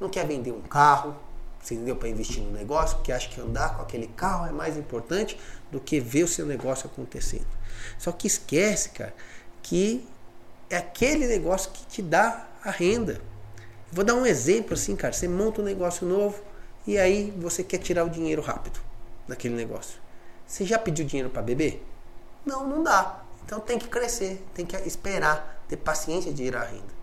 Não 0.00 0.08
quer 0.08 0.26
vender 0.26 0.52
um 0.52 0.62
carro, 0.62 1.14
você 1.60 1.74
entendeu? 1.74 1.96
Para 1.96 2.08
investir 2.08 2.42
no 2.42 2.50
negócio, 2.50 2.96
porque 2.96 3.12
acha 3.12 3.28
que 3.28 3.40
andar 3.40 3.76
com 3.76 3.82
aquele 3.82 4.06
carro 4.08 4.46
é 4.46 4.52
mais 4.52 4.76
importante 4.76 5.38
do 5.70 5.80
que 5.80 6.00
ver 6.00 6.24
o 6.24 6.28
seu 6.28 6.46
negócio 6.46 6.86
acontecendo. 6.86 7.46
Só 7.98 8.12
que 8.12 8.26
esquece, 8.26 8.90
cara, 8.90 9.14
que 9.62 10.06
é 10.70 10.76
aquele 10.76 11.26
negócio 11.26 11.70
que 11.72 11.84
te 11.86 12.02
dá 12.02 12.46
a 12.62 12.70
renda. 12.70 13.20
Vou 13.90 14.04
dar 14.04 14.14
um 14.14 14.26
exemplo 14.26 14.74
assim, 14.74 14.94
cara. 14.94 15.12
Você 15.12 15.26
monta 15.26 15.60
um 15.60 15.64
negócio 15.64 16.06
novo 16.06 16.42
e 16.86 16.98
aí 16.98 17.32
você 17.36 17.64
quer 17.64 17.78
tirar 17.78 18.04
o 18.04 18.10
dinheiro 18.10 18.42
rápido 18.42 18.80
daquele 19.26 19.54
negócio. 19.54 19.98
Você 20.46 20.64
já 20.64 20.78
pediu 20.78 21.04
dinheiro 21.04 21.30
para 21.30 21.42
beber? 21.42 21.84
Não, 22.44 22.66
não 22.66 22.82
dá. 22.82 23.22
Então 23.44 23.60
tem 23.60 23.78
que 23.78 23.88
crescer, 23.88 24.44
tem 24.54 24.64
que 24.64 24.76
esperar, 24.76 25.62
ter 25.68 25.76
paciência 25.76 26.32
de 26.32 26.44
ir 26.44 26.56
à 26.56 26.62
renda. 26.62 26.98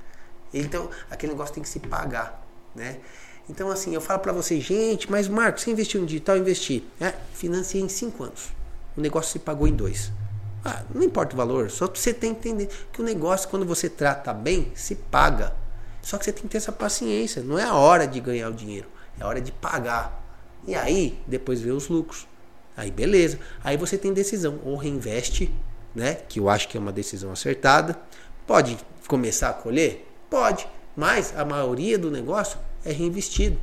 Então 0.53 0.89
aquele 1.09 1.33
negócio 1.33 1.53
tem 1.53 1.63
que 1.63 1.69
se 1.69 1.79
pagar, 1.79 2.43
né? 2.73 2.99
Então 3.49 3.69
assim, 3.69 3.93
eu 3.93 4.01
falo 4.01 4.19
para 4.19 4.33
vocês, 4.33 4.63
gente, 4.63 5.09
mas 5.09 5.27
Marcos, 5.27 5.63
você 5.63 5.71
investiu 5.71 6.01
no 6.01 6.07
digital? 6.07 6.37
Investi. 6.37 6.83
É, 6.99 7.13
financiei 7.33 7.81
em 7.81 7.89
cinco 7.89 8.23
anos. 8.23 8.49
O 8.97 9.01
negócio 9.01 9.31
se 9.31 9.39
pagou 9.39 9.67
em 9.67 9.73
dois. 9.73 10.11
Ah, 10.63 10.83
não 10.93 11.03
importa 11.03 11.35
o 11.35 11.37
valor, 11.37 11.69
só 11.69 11.87
você 11.87 12.11
tem 12.11 12.33
que 12.33 12.49
entender 12.49 12.69
que 12.91 12.99
o 12.99 13.05
negócio, 13.05 13.47
quando 13.49 13.65
você 13.65 13.87
trata 13.87 14.33
bem, 14.33 14.71
se 14.73 14.95
paga. 14.95 15.53
Só 16.01 16.17
que 16.17 16.25
você 16.25 16.31
tem 16.31 16.43
que 16.43 16.49
ter 16.49 16.57
essa 16.57 16.71
paciência. 16.71 17.43
Não 17.43 17.59
é 17.59 17.63
a 17.63 17.75
hora 17.75 18.07
de 18.07 18.19
ganhar 18.19 18.49
o 18.49 18.53
dinheiro, 18.53 18.87
é 19.19 19.23
a 19.23 19.27
hora 19.27 19.39
de 19.39 19.51
pagar. 19.51 20.23
E 20.67 20.73
aí, 20.73 21.19
depois 21.27 21.61
vê 21.61 21.71
os 21.71 21.87
lucros. 21.87 22.27
Aí 22.75 22.91
beleza. 22.91 23.39
Aí 23.63 23.77
você 23.77 23.97
tem 23.97 24.13
decisão. 24.13 24.59
Ou 24.63 24.75
reinveste, 24.75 25.53
né? 25.93 26.15
Que 26.15 26.39
eu 26.39 26.49
acho 26.49 26.67
que 26.67 26.77
é 26.77 26.79
uma 26.79 26.91
decisão 26.91 27.31
acertada. 27.31 27.97
Pode 28.45 28.77
começar 29.07 29.49
a 29.49 29.53
colher? 29.53 30.07
Pode. 30.29 30.67
Mas 30.95 31.33
a 31.37 31.45
maioria 31.45 31.97
do 31.97 32.09
negócio 32.09 32.59
é 32.85 32.91
reinvestido. 32.91 33.59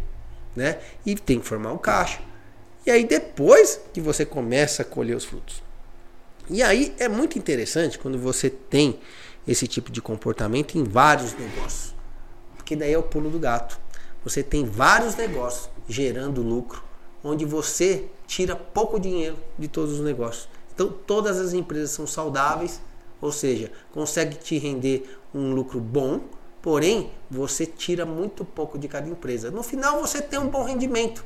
Né? 0.55 0.79
E 1.07 1.15
tem 1.15 1.41
que 1.41 1.47
formar 1.47 1.73
um 1.73 1.79
caixa. 1.79 2.21
E 2.85 2.91
aí 2.91 3.05
depois 3.05 3.81
que 3.95 4.01
você 4.01 4.27
começa 4.27 4.83
a 4.83 4.85
colher 4.85 5.17
os 5.17 5.25
frutos. 5.25 5.63
E 6.51 6.63
aí 6.63 6.95
é 6.99 7.09
muito 7.09 7.39
interessante 7.39 7.99
quando 7.99 8.19
você 8.19 8.51
tem 8.51 8.99
esse 9.47 9.67
tipo 9.67 9.91
de 9.91 10.03
comportamento 10.03 10.77
em 10.77 10.85
vários 10.85 11.33
negócios. 11.33 11.95
Porque 12.57 12.77
daí 12.77 12.93
é 12.93 12.99
o 12.99 13.03
pulo 13.03 13.31
do 13.31 13.39
gato. 13.39 13.81
Você 14.25 14.43
tem 14.43 14.65
vários 14.65 15.17
negócios 15.17 15.71
gerando 15.89 16.43
lucro 16.43 16.83
onde 17.25 17.45
você 17.45 18.07
tira 18.27 18.57
pouco 18.57 18.99
dinheiro 18.99 19.37
de 19.59 19.69
todos 19.69 19.95
os 19.95 20.01
negócios. 20.01 20.49
Então 20.75 20.91
todas 20.91 21.39
as 21.39 21.53
empresas 21.53 21.91
são 21.91 22.07
saudáveis, 22.07 22.81
ou 23.21 23.31
seja, 23.31 23.71
consegue 23.93 24.37
te 24.37 24.59
render 24.59 25.19
um 25.35 25.53
lucro 25.53 25.81
bom, 25.81 26.21
porém 26.63 27.11
você 27.29 27.67
tira 27.67 28.07
muito 28.07 28.45
pouco 28.45 28.79
de 28.79 28.89
cada 28.89 29.09
empresa. 29.09 29.51
No 29.51 29.63
final 29.63 30.01
você 30.01 30.23
tem 30.23 30.39
um 30.39 30.49
bom 30.49 30.63
rendimento, 30.63 31.25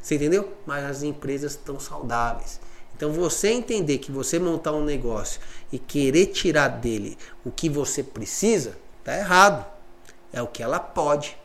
você 0.00 0.16
entendeu? 0.16 0.52
Mas 0.66 0.84
as 0.84 1.02
empresas 1.04 1.52
estão 1.52 1.78
saudáveis. 1.78 2.60
Então 2.96 3.12
você 3.12 3.50
entender 3.50 3.98
que 3.98 4.12
você 4.12 4.38
montar 4.38 4.72
um 4.72 4.84
negócio 4.84 5.40
e 5.72 5.78
querer 5.78 6.26
tirar 6.26 6.68
dele 6.68 7.16
o 7.44 7.50
que 7.50 7.68
você 7.68 8.02
precisa, 8.02 8.76
tá 9.02 9.16
errado. 9.16 9.64
É 10.32 10.42
o 10.42 10.46
que 10.46 10.62
ela 10.62 10.80
pode. 10.80 11.36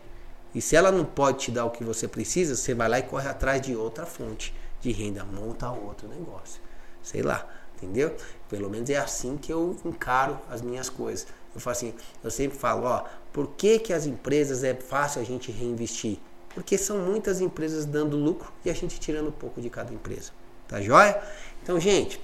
E 0.53 0.61
se 0.61 0.75
ela 0.75 0.91
não 0.91 1.05
pode 1.05 1.39
te 1.39 1.51
dar 1.51 1.65
o 1.65 1.71
que 1.71 1.83
você 1.83 2.07
precisa, 2.07 2.55
você 2.55 2.73
vai 2.73 2.89
lá 2.89 2.99
e 2.99 3.03
corre 3.03 3.27
atrás 3.27 3.61
de 3.61 3.75
outra 3.75 4.05
fonte 4.05 4.53
de 4.81 4.91
renda, 4.91 5.23
monta 5.23 5.69
outro 5.69 6.07
negócio. 6.07 6.61
Sei 7.01 7.21
lá, 7.21 7.47
entendeu? 7.75 8.15
Pelo 8.49 8.69
menos 8.69 8.89
é 8.89 8.97
assim 8.97 9.37
que 9.37 9.51
eu 9.51 9.75
encaro 9.85 10.39
as 10.49 10.61
minhas 10.61 10.89
coisas. 10.89 11.27
Eu 11.53 11.61
falo 11.61 11.75
assim, 11.75 11.93
eu 12.23 12.31
sempre 12.31 12.57
falo, 12.57 12.85
ó, 12.85 13.03
por 13.33 13.47
que, 13.57 13.79
que 13.79 13.93
as 13.93 14.05
empresas 14.05 14.63
é 14.63 14.73
fácil 14.73 15.21
a 15.21 15.23
gente 15.23 15.51
reinvestir? 15.51 16.17
Porque 16.53 16.77
são 16.77 16.97
muitas 16.97 17.39
empresas 17.39 17.85
dando 17.85 18.17
lucro 18.17 18.51
e 18.65 18.69
a 18.69 18.73
gente 18.73 18.99
tirando 18.99 19.27
um 19.27 19.31
pouco 19.31 19.61
de 19.61 19.69
cada 19.69 19.93
empresa. 19.93 20.31
Tá 20.67 20.81
joia? 20.81 21.21
Então, 21.61 21.79
gente, 21.79 22.19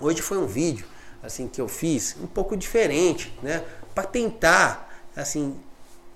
hoje 0.00 0.22
foi 0.22 0.38
um 0.38 0.46
vídeo 0.46 0.86
assim 1.22 1.48
que 1.48 1.60
eu 1.60 1.68
fiz 1.68 2.16
um 2.22 2.26
pouco 2.26 2.56
diferente, 2.56 3.32
né? 3.42 3.64
Para 3.94 4.04
tentar 4.04 5.02
assim 5.16 5.58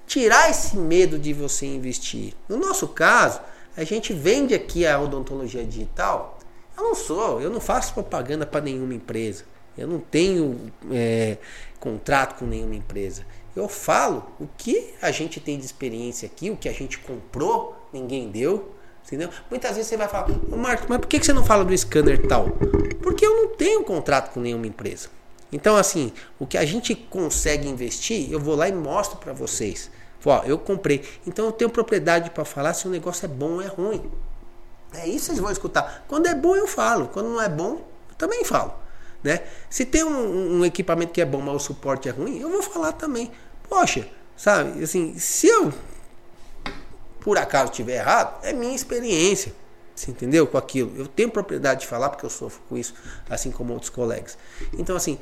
tirar 0.07 0.51
esse 0.51 0.77
medo 0.77 1.18
de 1.18 1.33
você 1.33 1.66
investir. 1.66 2.35
No 2.49 2.57
nosso 2.57 2.88
caso, 2.88 3.40
a 3.77 3.85
gente 3.85 4.12
vende 4.12 4.55
aqui 4.55 4.87
a 4.87 5.01
odontologia 5.01 5.64
digital. 5.64 6.38
Eu 6.77 6.85
não 6.85 6.95
sou, 6.95 7.40
eu 7.40 7.51
não 7.51 7.61
faço 7.61 7.95
propaganda 7.95 8.47
para 8.47 8.61
nenhuma 8.61 8.95
empresa. 8.95 9.45
Eu 9.77 9.88
não 9.88 9.99
tenho 9.99 10.71
é, 10.90 11.38
contrato 11.83 12.38
com 12.38 12.47
nenhuma 12.47 12.77
empresa. 12.77 13.27
Eu 13.57 13.68
falo 13.68 14.25
o 14.38 14.47
que 14.57 14.95
a 15.03 15.11
gente 15.11 15.40
tem 15.40 15.59
de 15.59 15.64
experiência 15.64 16.27
aqui, 16.27 16.49
o 16.49 16.57
que 16.57 16.68
a 16.68 16.73
gente 16.73 16.97
comprou, 17.01 17.77
ninguém 17.92 18.31
deu. 18.31 18.73
Entendeu? 19.05 19.29
Muitas 19.51 19.75
vezes 19.75 19.88
você 19.88 19.97
vai 19.97 20.07
falar, 20.07 20.29
Marcos, 20.57 20.87
mas 20.88 20.99
por 20.99 21.09
que 21.09 21.23
você 21.23 21.33
não 21.33 21.45
fala 21.45 21.64
do 21.64 21.77
scanner 21.77 22.25
tal? 22.29 22.51
Porque 23.03 23.27
eu 23.27 23.35
não 23.35 23.57
tenho 23.57 23.83
contrato 23.83 24.33
com 24.33 24.38
nenhuma 24.38 24.64
empresa. 24.64 25.09
Então, 25.51 25.77
assim, 25.77 26.12
o 26.38 26.47
que 26.47 26.57
a 26.57 26.64
gente 26.64 26.95
consegue 26.95 27.68
investir, 27.68 28.31
eu 28.31 28.38
vou 28.38 28.55
lá 28.55 28.68
e 28.68 28.73
mostro 28.73 29.18
para 29.18 29.33
vocês. 29.33 29.90
Ó, 30.25 30.42
eu 30.45 30.57
comprei. 30.57 31.05
Então 31.27 31.47
eu 31.47 31.53
tenho 31.53 31.68
propriedade 31.68 32.31
para 32.31 32.45
falar 32.45 32.75
se 32.75 32.87
o 32.87 32.90
negócio 32.90 33.25
é 33.27 33.29
bom 33.29 33.55
ou 33.55 33.62
é 33.62 33.66
ruim. 33.66 34.09
É 34.95 35.05
isso 35.09 35.16
que 35.16 35.33
vocês 35.33 35.38
vão 35.40 35.51
escutar. 35.51 36.05
Quando 36.07 36.29
é 36.29 36.35
bom, 36.35 36.55
eu 36.55 36.68
falo. 36.68 37.09
Quando 37.09 37.29
não 37.29 37.42
é 37.42 37.49
bom, 37.49 37.85
eu 38.09 38.14
também 38.16 38.45
falo. 38.45 38.73
Né? 39.23 39.41
Se 39.71 39.85
tem 39.85 40.05
um, 40.05 40.59
um 40.59 40.65
equipamento 40.65 41.13
que 41.13 41.21
é 41.21 41.25
bom, 41.25 41.41
mas 41.41 41.55
o 41.55 41.59
suporte 41.59 42.09
é 42.09 42.13
ruim, 42.13 42.41
eu 42.41 42.51
vou 42.51 42.63
falar 42.63 42.93
também. 42.93 43.31
Poxa, 43.69 44.07
sabe? 44.37 44.83
Assim, 44.83 45.17
se 45.19 45.47
eu 45.47 45.73
por 47.23 47.39
acaso 47.39 47.71
estiver 47.71 47.97
errado, 47.97 48.45
é 48.45 48.53
minha 48.53 48.75
experiência. 48.75 49.53
Você 49.95 50.11
entendeu? 50.11 50.47
Com 50.47 50.59
aquilo. 50.59 50.93
Eu 50.97 51.07
tenho 51.07 51.31
propriedade 51.31 51.83
de 51.83 51.87
falar 51.87 52.09
porque 52.11 52.27
eu 52.27 52.31
sofro 52.31 52.61
com 52.69 52.77
isso, 52.77 52.95
assim 53.29 53.51
como 53.51 53.73
outros 53.73 53.91
colegas. 53.91 54.37
Então, 54.77 54.97
assim, 54.97 55.19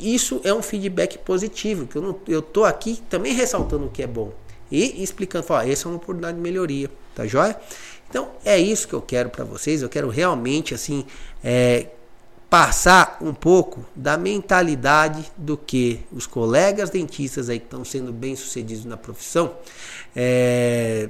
isso 0.00 0.40
é 0.42 0.52
um 0.52 0.62
feedback 0.62 1.18
positivo, 1.18 1.86
que 1.86 1.96
eu, 1.96 2.02
não, 2.02 2.18
eu 2.26 2.42
tô 2.42 2.64
aqui 2.64 3.02
também 3.08 3.32
ressaltando 3.32 3.86
o 3.86 3.90
que 3.90 4.02
é 4.02 4.06
bom. 4.06 4.32
E 4.70 5.02
explicando, 5.02 5.44
falar, 5.44 5.68
essa 5.68 5.86
é 5.86 5.88
uma 5.90 5.96
oportunidade 5.96 6.36
de 6.36 6.42
melhoria, 6.42 6.90
tá 7.14 7.26
joia? 7.26 7.56
Então, 8.08 8.30
é 8.44 8.58
isso 8.58 8.88
que 8.88 8.94
eu 8.94 9.02
quero 9.02 9.28
para 9.28 9.44
vocês. 9.44 9.82
Eu 9.82 9.88
quero 9.88 10.08
realmente, 10.08 10.74
assim, 10.74 11.04
é, 11.42 11.88
passar 12.54 13.18
um 13.20 13.34
pouco 13.34 13.84
da 13.96 14.16
mentalidade 14.16 15.32
do 15.36 15.56
que 15.56 16.06
os 16.12 16.24
colegas 16.24 16.88
dentistas 16.88 17.48
aí 17.48 17.58
que 17.58 17.64
estão 17.64 17.84
sendo 17.84 18.12
bem 18.12 18.36
sucedidos 18.36 18.84
na 18.84 18.96
profissão, 18.96 19.56
é, 20.14 21.08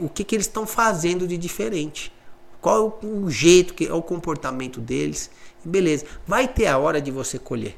o 0.00 0.08
que, 0.08 0.24
que 0.24 0.34
eles 0.34 0.46
estão 0.46 0.66
fazendo 0.66 1.28
de 1.28 1.36
diferente. 1.36 2.10
Qual 2.58 2.98
é 3.02 3.06
o 3.06 3.28
jeito, 3.28 3.74
que 3.74 3.86
é 3.86 3.92
o 3.92 4.00
comportamento 4.00 4.80
deles. 4.80 5.30
Beleza, 5.62 6.06
vai 6.26 6.48
ter 6.48 6.68
a 6.68 6.78
hora 6.78 7.02
de 7.02 7.10
você 7.10 7.38
colher. 7.38 7.76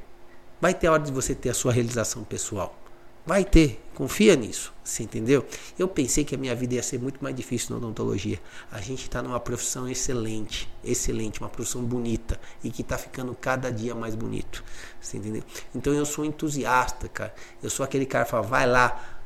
Vai 0.60 0.72
ter 0.72 0.86
a 0.86 0.92
hora 0.92 1.02
de 1.02 1.10
você 1.10 1.34
ter 1.34 1.50
a 1.50 1.54
sua 1.54 1.72
realização 1.72 2.22
pessoal. 2.22 2.79
Vai 3.24 3.44
ter, 3.44 3.80
confia 3.94 4.34
nisso, 4.34 4.72
você 4.82 5.02
entendeu? 5.02 5.44
Eu 5.78 5.86
pensei 5.86 6.24
que 6.24 6.34
a 6.34 6.38
minha 6.38 6.54
vida 6.54 6.74
ia 6.74 6.82
ser 6.82 6.98
muito 6.98 7.22
mais 7.22 7.36
difícil 7.36 7.70
na 7.70 7.76
odontologia. 7.76 8.40
A 8.72 8.80
gente 8.80 9.02
está 9.02 9.22
numa 9.22 9.38
profissão 9.38 9.88
excelente, 9.88 10.68
excelente, 10.82 11.38
uma 11.38 11.48
profissão 11.48 11.82
bonita 11.82 12.40
e 12.64 12.70
que 12.70 12.80
está 12.80 12.96
ficando 12.96 13.34
cada 13.34 13.70
dia 13.70 13.94
mais 13.94 14.14
bonito, 14.14 14.64
você 15.00 15.18
entendeu? 15.18 15.42
Então 15.74 15.92
eu 15.92 16.06
sou 16.06 16.24
entusiasta, 16.24 17.08
cara. 17.08 17.34
Eu 17.62 17.68
sou 17.68 17.84
aquele 17.84 18.06
cara 18.06 18.24
que 18.24 18.30
fala, 18.30 18.42
vai 18.42 18.66
lá, 18.66 19.20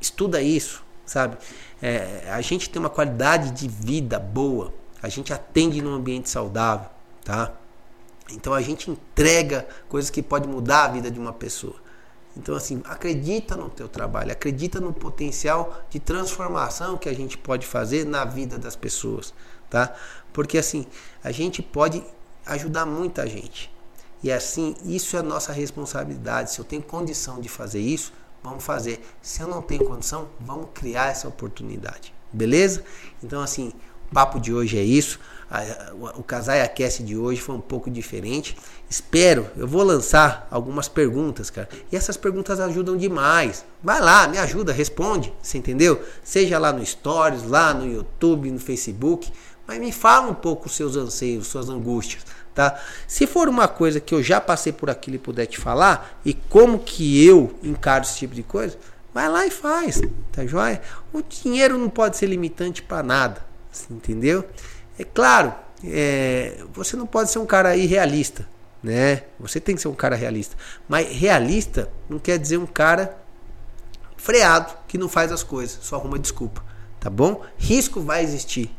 estuda 0.00 0.42
isso, 0.42 0.84
sabe? 1.06 1.38
É, 1.80 2.30
a 2.30 2.40
gente 2.42 2.68
tem 2.68 2.78
uma 2.78 2.90
qualidade 2.90 3.52
de 3.52 3.68
vida 3.68 4.18
boa, 4.18 4.72
a 5.02 5.08
gente 5.08 5.32
atende 5.32 5.80
num 5.80 5.94
ambiente 5.94 6.28
saudável, 6.28 6.90
tá? 7.24 7.52
Então 8.30 8.52
a 8.52 8.60
gente 8.60 8.90
entrega 8.90 9.66
coisas 9.88 10.10
que 10.10 10.22
podem 10.22 10.50
mudar 10.50 10.84
a 10.84 10.88
vida 10.88 11.10
de 11.10 11.18
uma 11.18 11.32
pessoa. 11.32 11.87
Então, 12.38 12.54
assim, 12.54 12.80
acredita 12.84 13.56
no 13.56 13.68
teu 13.68 13.88
trabalho, 13.88 14.30
acredita 14.30 14.80
no 14.80 14.92
potencial 14.92 15.82
de 15.90 15.98
transformação 15.98 16.96
que 16.96 17.08
a 17.08 17.12
gente 17.12 17.36
pode 17.36 17.66
fazer 17.66 18.06
na 18.06 18.24
vida 18.24 18.56
das 18.56 18.76
pessoas, 18.76 19.34
tá? 19.68 19.92
Porque, 20.32 20.56
assim, 20.56 20.86
a 21.22 21.32
gente 21.32 21.60
pode 21.60 22.04
ajudar 22.46 22.86
muita 22.86 23.26
gente. 23.26 23.74
E, 24.22 24.30
assim, 24.30 24.76
isso 24.84 25.16
é 25.16 25.22
nossa 25.22 25.52
responsabilidade. 25.52 26.52
Se 26.52 26.60
eu 26.60 26.64
tenho 26.64 26.82
condição 26.82 27.40
de 27.40 27.48
fazer 27.48 27.80
isso, 27.80 28.12
vamos 28.42 28.64
fazer. 28.64 29.04
Se 29.20 29.42
eu 29.42 29.48
não 29.48 29.60
tenho 29.60 29.84
condição, 29.84 30.28
vamos 30.40 30.68
criar 30.72 31.08
essa 31.08 31.26
oportunidade. 31.26 32.14
Beleza? 32.32 32.84
Então, 33.22 33.40
assim, 33.42 33.72
o 34.10 34.14
papo 34.14 34.40
de 34.40 34.52
hoje 34.52 34.78
é 34.78 34.82
isso. 34.82 35.18
O 36.16 36.22
Casai 36.22 36.60
Aquece 36.60 37.02
de 37.02 37.16
hoje 37.16 37.40
foi 37.40 37.54
um 37.54 37.60
pouco 37.60 37.90
diferente. 37.90 38.56
Espero, 38.88 39.46
eu 39.56 39.66
vou 39.66 39.82
lançar 39.82 40.46
algumas 40.50 40.88
perguntas, 40.88 41.48
cara. 41.48 41.68
E 41.90 41.96
essas 41.96 42.16
perguntas 42.16 42.60
ajudam 42.60 42.96
demais. 42.96 43.64
Vai 43.82 44.00
lá, 44.00 44.28
me 44.28 44.36
ajuda, 44.38 44.72
responde, 44.72 45.32
você 45.42 45.56
entendeu? 45.56 46.02
Seja 46.22 46.58
lá 46.58 46.72
no 46.72 46.84
Stories, 46.84 47.44
lá 47.44 47.72
no 47.72 47.90
YouTube, 47.90 48.50
no 48.50 48.58
Facebook. 48.58 49.32
Mas 49.66 49.78
me 49.78 49.92
fala 49.92 50.30
um 50.30 50.34
pouco 50.34 50.66
os 50.66 50.76
seus 50.76 50.96
anseios, 50.96 51.46
suas 51.46 51.68
angústias, 51.68 52.24
tá? 52.54 52.78
Se 53.06 53.26
for 53.26 53.48
uma 53.48 53.68
coisa 53.68 54.00
que 54.00 54.14
eu 54.14 54.22
já 54.22 54.40
passei 54.40 54.72
por 54.72 54.88
aquilo 54.88 55.16
e 55.16 55.18
puder 55.18 55.44
te 55.46 55.58
falar, 55.58 56.18
e 56.24 56.32
como 56.32 56.78
que 56.78 57.26
eu 57.26 57.54
encaro 57.62 58.04
esse 58.04 58.16
tipo 58.16 58.34
de 58.34 58.42
coisa, 58.42 58.78
vai 59.12 59.28
lá 59.28 59.46
e 59.46 59.50
faz, 59.50 60.00
tá 60.32 60.46
joia? 60.46 60.80
O 61.12 61.22
dinheiro 61.22 61.76
não 61.76 61.90
pode 61.90 62.16
ser 62.16 62.26
limitante 62.26 62.82
para 62.82 63.02
nada, 63.02 63.44
entendeu? 63.90 64.44
É 64.98 65.04
claro, 65.04 65.54
é, 65.84 66.64
você 66.72 66.96
não 66.96 67.06
pode 67.06 67.30
ser 67.30 67.38
um 67.38 67.46
cara 67.46 67.76
irrealista, 67.76 68.48
né? 68.82 69.22
Você 69.38 69.60
tem 69.60 69.74
que 69.74 69.80
ser 69.80 69.88
um 69.88 69.94
cara 69.94 70.16
realista. 70.16 70.56
Mas 70.88 71.08
realista 71.08 71.90
não 72.08 72.18
quer 72.18 72.38
dizer 72.38 72.58
um 72.58 72.66
cara 72.66 73.16
freado 74.16 74.74
que 74.88 74.98
não 74.98 75.08
faz 75.08 75.30
as 75.30 75.42
coisas, 75.42 75.78
só 75.82 75.96
arruma 75.96 76.18
desculpa, 76.18 76.64
tá 76.98 77.08
bom? 77.08 77.44
Risco 77.56 78.00
vai 78.00 78.22
existir. 78.22 78.74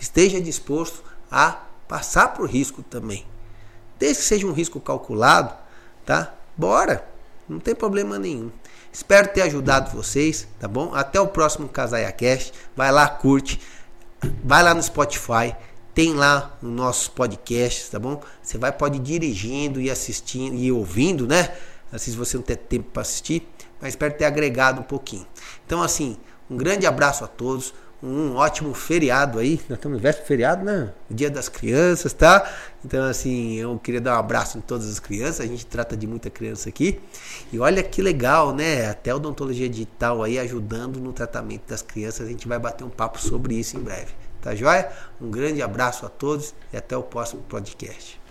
Esteja 0.00 0.40
disposto 0.40 1.04
a 1.30 1.62
passar 1.86 2.28
por 2.28 2.48
risco 2.48 2.82
também. 2.82 3.26
Desde 3.98 4.18
que 4.18 4.28
seja 4.28 4.46
um 4.46 4.52
risco 4.52 4.80
calculado, 4.80 5.54
tá? 6.04 6.34
Bora, 6.56 7.06
não 7.48 7.60
tem 7.60 7.74
problema 7.74 8.18
nenhum. 8.18 8.50
Espero 8.92 9.28
ter 9.28 9.42
ajudado 9.42 9.94
vocês, 9.96 10.46
tá 10.58 10.68
bom? 10.68 10.94
Até 10.94 11.20
o 11.20 11.28
próximo 11.28 11.68
Casaia 11.68 12.10
Cast. 12.12 12.52
Vai 12.76 12.92
lá, 12.92 13.08
curte. 13.08 13.60
Vai 14.44 14.62
lá 14.62 14.74
no 14.74 14.82
Spotify, 14.82 15.54
tem 15.94 16.14
lá 16.14 16.56
os 16.62 16.68
nossos 16.68 17.08
podcasts, 17.08 17.88
tá 17.88 17.98
bom? 17.98 18.20
Você 18.42 18.56
vai 18.56 18.72
pode 18.72 18.98
ir 18.98 19.00
dirigindo 19.00 19.80
e 19.80 19.90
assistindo 19.90 20.56
e 20.56 20.70
ouvindo, 20.70 21.26
né? 21.26 21.54
Assim, 21.92 22.10
se 22.10 22.16
você 22.16 22.36
não 22.36 22.44
tem 22.44 22.56
tempo 22.56 22.90
para 22.92 23.02
assistir, 23.02 23.46
mas 23.80 23.90
espero 23.90 24.14
ter 24.14 24.24
agregado 24.24 24.80
um 24.80 24.84
pouquinho. 24.84 25.26
Então, 25.66 25.82
assim, 25.82 26.16
um 26.48 26.56
grande 26.56 26.86
abraço 26.86 27.24
a 27.24 27.26
todos 27.26 27.74
um 28.02 28.34
ótimo 28.34 28.74
feriado 28.74 29.38
aí. 29.38 29.60
Nós 29.68 29.78
estamos 29.78 30.00
véspera 30.00 30.26
feriado, 30.26 30.64
né? 30.64 30.92
Dia 31.08 31.30
das 31.30 31.48
crianças, 31.48 32.12
tá? 32.12 32.50
Então, 32.84 33.04
assim, 33.04 33.54
eu 33.54 33.78
queria 33.78 34.00
dar 34.00 34.16
um 34.16 34.18
abraço 34.18 34.58
em 34.58 34.60
todas 34.60 34.90
as 34.90 34.98
crianças. 34.98 35.40
A 35.40 35.46
gente 35.46 35.64
trata 35.64 35.96
de 35.96 36.06
muita 36.06 36.28
criança 36.28 36.68
aqui. 36.68 36.98
E 37.52 37.58
olha 37.60 37.82
que 37.82 38.02
legal, 38.02 38.52
né? 38.52 38.88
Até 38.88 39.14
odontologia 39.14 39.68
digital 39.68 40.22
aí 40.22 40.38
ajudando 40.38 40.98
no 40.98 41.12
tratamento 41.12 41.68
das 41.68 41.82
crianças. 41.82 42.26
A 42.26 42.30
gente 42.30 42.48
vai 42.48 42.58
bater 42.58 42.82
um 42.82 42.90
papo 42.90 43.20
sobre 43.20 43.54
isso 43.54 43.76
em 43.76 43.80
breve. 43.80 44.12
Tá 44.40 44.54
joia? 44.56 44.90
Um 45.20 45.30
grande 45.30 45.62
abraço 45.62 46.04
a 46.04 46.08
todos 46.08 46.52
e 46.72 46.76
até 46.76 46.96
o 46.96 47.02
próximo 47.02 47.42
podcast. 47.42 48.21